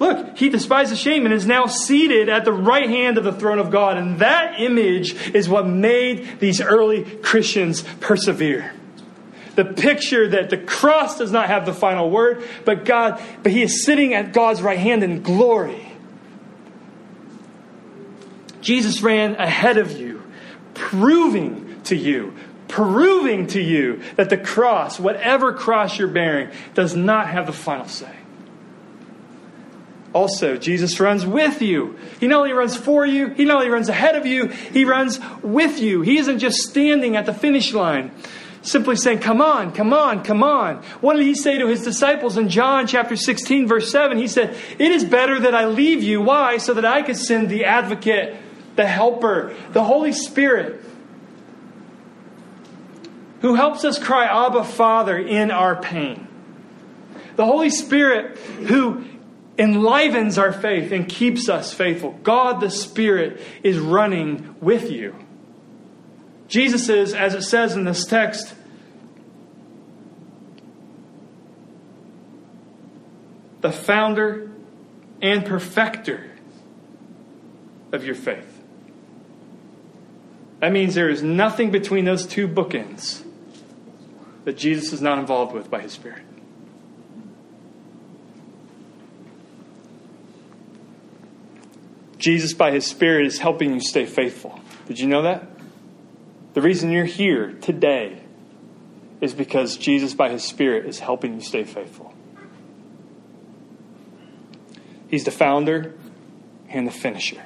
Look, 0.00 0.36
he 0.36 0.48
despises 0.48 0.98
shame 0.98 1.24
and 1.24 1.32
is 1.32 1.46
now 1.46 1.66
seated 1.66 2.28
at 2.28 2.44
the 2.44 2.52
right 2.52 2.88
hand 2.88 3.16
of 3.16 3.24
the 3.24 3.32
throne 3.32 3.58
of 3.58 3.70
God. 3.70 3.96
And 3.96 4.18
that 4.18 4.60
image 4.60 5.14
is 5.34 5.48
what 5.48 5.66
made 5.66 6.40
these 6.40 6.60
early 6.60 7.04
Christians 7.04 7.82
persevere. 8.00 8.72
The 9.54 9.64
picture 9.64 10.28
that 10.30 10.50
the 10.50 10.58
cross 10.58 11.18
does 11.18 11.30
not 11.30 11.46
have 11.46 11.64
the 11.64 11.72
final 11.72 12.10
word, 12.10 12.42
but 12.64 12.84
God, 12.84 13.22
but 13.44 13.52
he 13.52 13.62
is 13.62 13.84
sitting 13.84 14.12
at 14.14 14.32
God's 14.32 14.60
right 14.60 14.78
hand 14.78 15.04
in 15.04 15.22
glory. 15.22 15.92
Jesus 18.60 19.00
ran 19.00 19.36
ahead 19.36 19.78
of 19.78 19.92
you, 19.92 20.22
proving 20.72 21.82
to 21.84 21.94
you, 21.94 22.34
proving 22.66 23.46
to 23.48 23.60
you 23.60 24.02
that 24.16 24.28
the 24.28 24.38
cross, 24.38 24.98
whatever 24.98 25.52
cross 25.52 25.98
you're 25.98 26.08
bearing, 26.08 26.48
does 26.72 26.96
not 26.96 27.28
have 27.28 27.46
the 27.46 27.52
final 27.52 27.86
say 27.86 28.10
also, 30.14 30.56
Jesus 30.56 31.00
runs 31.00 31.26
with 31.26 31.60
you. 31.60 31.98
He 32.20 32.28
not 32.28 32.38
only 32.38 32.52
runs 32.52 32.76
for 32.76 33.04
you, 33.04 33.30
he 33.30 33.44
not 33.44 33.56
only 33.56 33.68
runs 33.68 33.88
ahead 33.88 34.14
of 34.14 34.24
you, 34.24 34.46
he 34.46 34.84
runs 34.84 35.18
with 35.42 35.80
you. 35.80 36.02
He 36.02 36.18
isn't 36.18 36.38
just 36.38 36.58
standing 36.58 37.16
at 37.16 37.26
the 37.26 37.34
finish 37.34 37.74
line, 37.74 38.12
simply 38.62 38.94
saying, 38.94 39.18
Come 39.18 39.42
on, 39.42 39.72
come 39.72 39.92
on, 39.92 40.22
come 40.22 40.44
on. 40.44 40.76
What 41.00 41.16
did 41.16 41.24
he 41.24 41.34
say 41.34 41.58
to 41.58 41.66
his 41.66 41.82
disciples 41.82 42.38
in 42.38 42.48
John 42.48 42.86
chapter 42.86 43.16
16, 43.16 43.66
verse 43.66 43.90
7? 43.90 44.16
He 44.16 44.28
said, 44.28 44.56
It 44.78 44.92
is 44.92 45.04
better 45.04 45.40
that 45.40 45.54
I 45.54 45.66
leave 45.66 46.00
you. 46.00 46.22
Why? 46.22 46.58
So 46.58 46.74
that 46.74 46.84
I 46.84 47.02
could 47.02 47.16
send 47.16 47.50
the 47.50 47.64
advocate 47.64 48.36
the 48.76 48.86
Helper, 48.86 49.54
the 49.72 49.82
Holy 49.82 50.12
Spirit, 50.12 50.80
who 53.40 53.54
helps 53.54 53.84
us 53.84 53.98
cry, 53.98 54.26
Abba, 54.26 54.64
Father, 54.64 55.18
in 55.18 55.50
our 55.50 55.76
pain. 55.76 56.26
The 57.36 57.44
Holy 57.44 57.70
Spirit, 57.70 58.38
who 58.38 59.04
enlivens 59.56 60.38
our 60.38 60.52
faith 60.52 60.92
and 60.92 61.08
keeps 61.08 61.48
us 61.48 61.72
faithful. 61.72 62.12
God 62.22 62.60
the 62.60 62.70
Spirit 62.70 63.40
is 63.62 63.78
running 63.78 64.56
with 64.60 64.90
you. 64.90 65.14
Jesus 66.48 66.88
is, 66.88 67.14
as 67.14 67.34
it 67.34 67.42
says 67.42 67.74
in 67.74 67.84
this 67.84 68.04
text, 68.04 68.54
the 73.60 73.72
founder 73.72 74.50
and 75.22 75.46
perfecter 75.46 76.30
of 77.92 78.04
your 78.04 78.14
faith. 78.14 78.62
That 80.60 80.72
means 80.72 80.94
there 80.94 81.08
is 81.08 81.22
nothing 81.22 81.70
between 81.70 82.04
those 82.04 82.26
two 82.26 82.46
bookends 82.48 83.22
that 84.44 84.56
Jesus 84.56 84.92
is 84.92 85.00
not 85.00 85.18
involved 85.18 85.54
with 85.54 85.70
by 85.70 85.80
his 85.80 85.92
Spirit. 85.92 86.22
Jesus, 92.24 92.54
by 92.54 92.70
his 92.70 92.86
Spirit, 92.86 93.26
is 93.26 93.38
helping 93.38 93.74
you 93.74 93.80
stay 93.80 94.06
faithful. 94.06 94.58
Did 94.86 94.98
you 94.98 95.06
know 95.06 95.22
that? 95.22 95.46
The 96.54 96.62
reason 96.62 96.90
you're 96.90 97.04
here 97.04 97.52
today 97.60 98.22
is 99.20 99.34
because 99.34 99.76
Jesus, 99.76 100.14
by 100.14 100.30
his 100.30 100.42
Spirit, 100.42 100.86
is 100.86 101.00
helping 101.00 101.34
you 101.34 101.42
stay 101.42 101.64
faithful. 101.64 102.14
He's 105.08 105.24
the 105.24 105.30
founder 105.30 105.92
and 106.70 106.86
the 106.86 106.90
finisher 106.90 107.42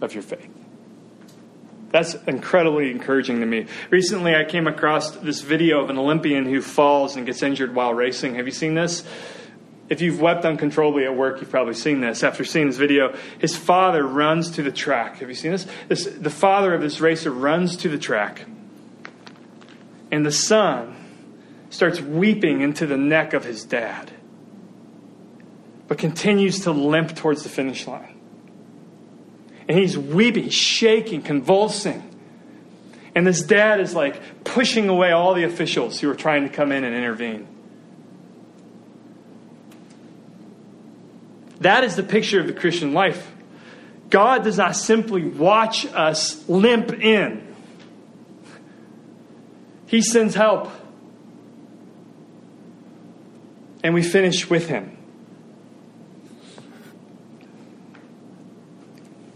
of 0.00 0.14
your 0.14 0.22
faith. 0.22 0.48
That's 1.90 2.14
incredibly 2.26 2.90
encouraging 2.90 3.40
to 3.40 3.46
me. 3.46 3.66
Recently, 3.90 4.34
I 4.34 4.44
came 4.44 4.66
across 4.66 5.10
this 5.10 5.42
video 5.42 5.84
of 5.84 5.90
an 5.90 5.98
Olympian 5.98 6.46
who 6.46 6.62
falls 6.62 7.16
and 7.16 7.26
gets 7.26 7.42
injured 7.42 7.74
while 7.74 7.92
racing. 7.92 8.36
Have 8.36 8.46
you 8.46 8.52
seen 8.52 8.74
this? 8.74 9.04
If 9.88 10.00
you've 10.00 10.20
wept 10.20 10.44
uncontrollably 10.44 11.04
at 11.04 11.16
work, 11.16 11.40
you've 11.40 11.50
probably 11.50 11.74
seen 11.74 12.00
this. 12.00 12.24
After 12.24 12.44
seeing 12.44 12.66
this 12.66 12.76
video, 12.76 13.16
his 13.38 13.56
father 13.56 14.04
runs 14.04 14.50
to 14.52 14.62
the 14.62 14.72
track. 14.72 15.18
Have 15.18 15.28
you 15.28 15.34
seen 15.34 15.52
this? 15.52 15.66
this 15.88 16.06
the 16.06 16.30
father 16.30 16.74
of 16.74 16.80
this 16.80 17.00
racer 17.00 17.30
runs 17.30 17.76
to 17.78 17.88
the 17.88 17.98
track, 17.98 18.46
and 20.10 20.26
the 20.26 20.32
son 20.32 20.96
starts 21.70 22.00
weeping 22.00 22.62
into 22.62 22.86
the 22.86 22.96
neck 22.96 23.32
of 23.32 23.44
his 23.44 23.64
dad, 23.64 24.10
but 25.86 25.98
continues 25.98 26.60
to 26.60 26.72
limp 26.72 27.14
towards 27.14 27.44
the 27.44 27.48
finish 27.48 27.86
line. 27.86 28.14
And 29.68 29.78
he's 29.78 29.98
weeping, 29.98 30.48
shaking, 30.48 31.22
convulsing. 31.22 32.02
And 33.14 33.26
this 33.26 33.42
dad 33.42 33.80
is 33.80 33.94
like 33.94 34.44
pushing 34.44 34.88
away 34.88 35.10
all 35.10 35.34
the 35.34 35.44
officials 35.44 36.00
who 36.00 36.10
are 36.10 36.14
trying 36.14 36.42
to 36.42 36.48
come 36.48 36.70
in 36.70 36.84
and 36.84 36.94
intervene. 36.94 37.48
That 41.60 41.84
is 41.84 41.96
the 41.96 42.02
picture 42.02 42.40
of 42.40 42.46
the 42.46 42.52
Christian 42.52 42.92
life. 42.92 43.32
God 44.10 44.44
does 44.44 44.58
not 44.58 44.76
simply 44.76 45.24
watch 45.24 45.86
us 45.86 46.48
limp 46.48 46.92
in, 46.92 47.54
He 49.86 50.02
sends 50.02 50.34
help. 50.34 50.70
And 53.82 53.94
we 53.94 54.02
finish 54.02 54.50
with 54.50 54.68
Him. 54.68 54.96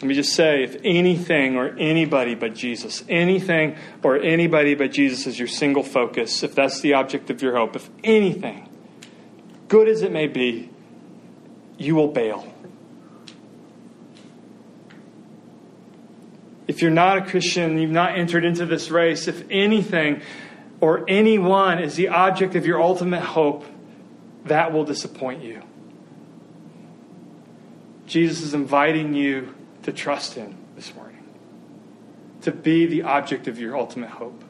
Let 0.01 0.09
me 0.09 0.15
just 0.15 0.35
say 0.35 0.65
if 0.65 0.77
anything 0.83 1.57
or 1.57 1.77
anybody 1.79 2.35
but 2.35 2.55
Jesus, 2.55 3.05
anything 3.09 3.77
or 4.03 4.17
anybody 4.17 4.75
but 4.75 4.93
Jesus 4.93 5.27
is 5.27 5.39
your 5.39 5.47
single 5.47 5.83
focus, 5.83 6.43
if 6.43 6.55
that's 6.55 6.81
the 6.81 6.95
object 6.95 7.29
of 7.29 7.43
your 7.43 7.55
hope, 7.55 7.77
if 7.77 7.91
anything, 8.03 8.67
good 9.69 9.89
as 9.89 10.01
it 10.01 10.11
may 10.11 10.27
be, 10.27 10.70
you 11.81 11.95
will 11.95 12.09
bail. 12.09 12.47
If 16.69 16.83
you're 16.83 16.91
not 16.91 17.19
a 17.19 17.23
Christian, 17.23 17.79
you've 17.79 17.91
not 17.91 18.17
entered 18.17 18.45
into 18.45 18.67
this 18.67 18.91
race, 18.91 19.27
if 19.27 19.45
anything 19.51 20.21
or 20.81 21.05
anyone 21.09 21.83
is 21.83 21.97
the 21.97 22.09
object 22.09 22.55
of 22.55 22.67
your 22.67 22.81
ultimate 22.81 23.23
hope, 23.23 23.65
that 24.45 24.73
will 24.73 24.85
disappoint 24.85 25.43
you. 25.43 25.63
Jesus 28.07 28.43
is 28.43 28.55
inviting 28.55 29.15
you 29.15 29.55
to 29.83 29.93
trust 29.93 30.35
Him 30.35 30.57
this 30.77 30.95
morning, 30.95 31.25
to 32.43 32.53
be 32.53 32.87
the 32.87 33.03
object 33.03 33.49
of 33.49 33.59
your 33.59 33.77
ultimate 33.77 34.11
hope. 34.11 34.45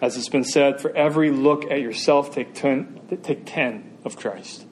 As 0.00 0.16
it's 0.16 0.28
been 0.28 0.44
said, 0.44 0.80
for 0.80 0.94
every 0.94 1.30
look 1.30 1.70
at 1.70 1.80
yourself, 1.80 2.32
take 2.32 2.54
ten, 2.54 3.00
take 3.22 3.44
10 3.44 3.98
of 4.04 4.16
Christ. 4.16 4.64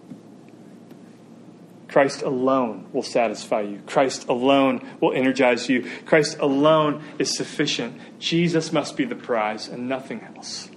Christ 1.88 2.22
alone 2.22 2.88
will 2.92 3.02
satisfy 3.02 3.62
you. 3.62 3.80
Christ 3.86 4.28
alone 4.28 4.86
will 5.00 5.12
energize 5.12 5.68
you. 5.68 5.90
Christ 6.04 6.38
alone 6.38 7.02
is 7.18 7.36
sufficient. 7.36 7.98
Jesus 8.18 8.72
must 8.72 8.96
be 8.96 9.04
the 9.04 9.16
prize 9.16 9.68
and 9.68 9.88
nothing 9.88 10.20
else. 10.36 10.68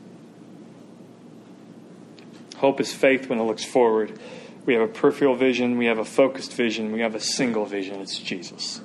Hope 2.57 2.79
is 2.79 2.93
faith 2.93 3.29
when 3.29 3.39
it 3.39 3.43
looks 3.43 3.63
forward. 3.63 4.19
We 4.65 4.73
have 4.73 4.83
a 4.83 4.87
peripheral 4.87 5.35
vision, 5.35 5.77
we 5.77 5.85
have 5.85 5.97
a 5.97 6.05
focused 6.05 6.53
vision, 6.53 6.91
we 6.91 6.99
have 6.99 7.15
a 7.15 7.19
single 7.19 7.65
vision. 7.65 8.01
It's 8.01 8.19
Jesus. 8.19 8.81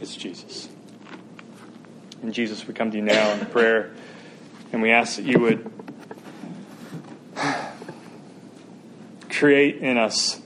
It's 0.00 0.16
Jesus. 0.16 0.68
And 2.22 2.34
Jesus, 2.34 2.66
we 2.66 2.74
come 2.74 2.90
to 2.90 2.96
you 2.96 3.02
now 3.02 3.32
in 3.32 3.46
prayer, 3.46 3.92
and 4.72 4.82
we 4.82 4.90
ask 4.90 5.16
that 5.16 5.24
you 5.24 5.38
would 5.38 5.70
create 9.30 9.76
in 9.76 9.96
us 9.96 10.40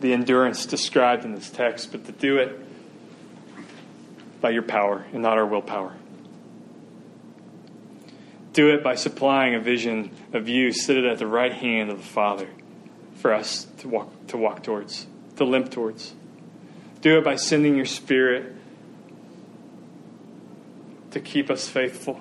the 0.00 0.12
endurance 0.12 0.64
described 0.64 1.24
in 1.24 1.34
this 1.34 1.50
text, 1.50 1.92
but 1.92 2.06
to 2.06 2.12
do 2.12 2.38
it 2.38 2.58
by 4.40 4.50
your 4.50 4.62
power 4.62 5.04
and 5.12 5.22
not 5.22 5.36
our 5.36 5.46
willpower. 5.46 5.94
Do 8.52 8.72
it 8.72 8.82
by 8.82 8.94
supplying 8.94 9.54
a 9.54 9.60
vision 9.60 10.10
of 10.32 10.48
you 10.48 10.72
seated 10.72 11.04
at 11.04 11.18
the 11.18 11.26
right 11.26 11.52
hand 11.52 11.90
of 11.90 11.98
the 11.98 12.04
Father 12.04 12.48
for 13.16 13.34
us 13.34 13.66
to 13.78 13.88
walk, 13.88 14.26
to 14.28 14.36
walk 14.36 14.62
towards, 14.62 15.06
to 15.36 15.44
limp 15.44 15.70
towards. 15.70 16.14
Do 17.00 17.18
it 17.18 17.24
by 17.24 17.36
sending 17.36 17.76
your 17.76 17.84
Spirit 17.84 18.54
to 21.10 21.20
keep 21.20 21.50
us 21.50 21.68
faithful. 21.68 22.20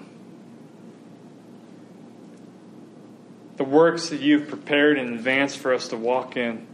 The 3.58 3.64
works 3.64 4.10
that 4.10 4.22
you've 4.22 4.48
prepared 4.48 4.98
in 4.98 5.14
advance 5.14 5.56
for 5.56 5.74
us 5.74 5.88
to 5.90 5.98
walk 5.98 6.38
in, 6.38 6.68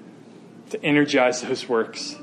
to 0.71 0.84
energize 0.84 1.41
those 1.41 1.67
works. 1.67 2.15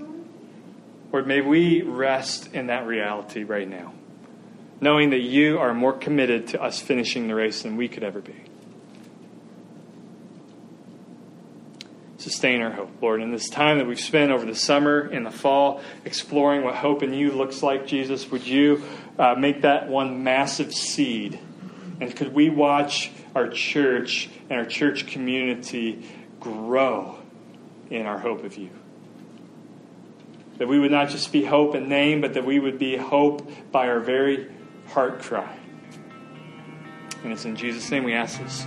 Lord, 1.13 1.27
may 1.27 1.41
we 1.41 1.83
rest 1.83 2.53
in 2.53 2.67
that 2.67 2.87
reality 2.87 3.43
right 3.43 3.69
now, 3.69 3.93
knowing 4.81 5.11
that 5.11 5.21
you 5.21 5.59
are 5.59 5.75
more 5.75 5.93
committed 5.93 6.49
to 6.49 6.63
us 6.63 6.81
finishing 6.81 7.27
the 7.27 7.35
race 7.35 7.63
than 7.63 7.77
we 7.77 7.89
could 7.89 8.05
ever 8.05 8.21
be. 8.21 8.37
Sustain 12.19 12.61
our 12.61 12.71
hope, 12.71 12.91
Lord. 13.01 13.23
In 13.23 13.33
this 13.33 13.49
time 13.49 13.79
that 13.79 13.87
we've 13.87 13.99
spent 13.99 14.31
over 14.31 14.45
the 14.45 14.55
summer 14.55 15.01
and 15.01 15.25
the 15.25 15.31
fall 15.31 15.81
exploring 16.05 16.63
what 16.63 16.75
hope 16.75 17.03
in 17.03 17.15
you 17.15 17.33
looks 17.33 17.63
like, 17.63 17.87
Jesus, 17.87 18.31
would 18.31 18.47
you 18.47 18.83
uh, 19.19 19.35
make 19.35 19.63
that 19.63 19.89
one 19.89 20.23
massive 20.23 20.73
seed. 20.73 21.39
And 22.01 22.15
could 22.15 22.33
we 22.33 22.51
watch 22.51 23.11
our 23.35 23.49
church 23.49 24.31
and 24.49 24.59
our 24.59 24.67
church 24.67 25.07
community 25.07 26.09
grow 26.41 27.19
in 27.91 28.07
our 28.07 28.19
hope 28.19 28.45
of 28.45 28.57
you? 28.57 28.71
That 30.59 30.69
we 30.69 30.79
would 30.79 30.91
not 30.91 31.09
just 31.09 31.33
be 31.33 31.45
hope 31.45 31.75
in 31.75 31.89
name, 31.89 32.21
but 32.21 32.35
that 32.35 32.45
we 32.45 32.59
would 32.59 32.79
be 32.79 32.97
hope 32.97 33.51
by 33.71 33.89
our 33.89 34.01
very 34.01 34.51
heart 34.89 35.21
cry. 35.21 35.59
And 37.23 37.33
it's 37.33 37.45
in 37.45 37.57
Jesus' 37.57 37.91
name 37.91 38.05
we 38.05 38.15
ask 38.15 38.41
this. 38.41 38.65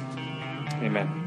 Amen. 0.82 1.23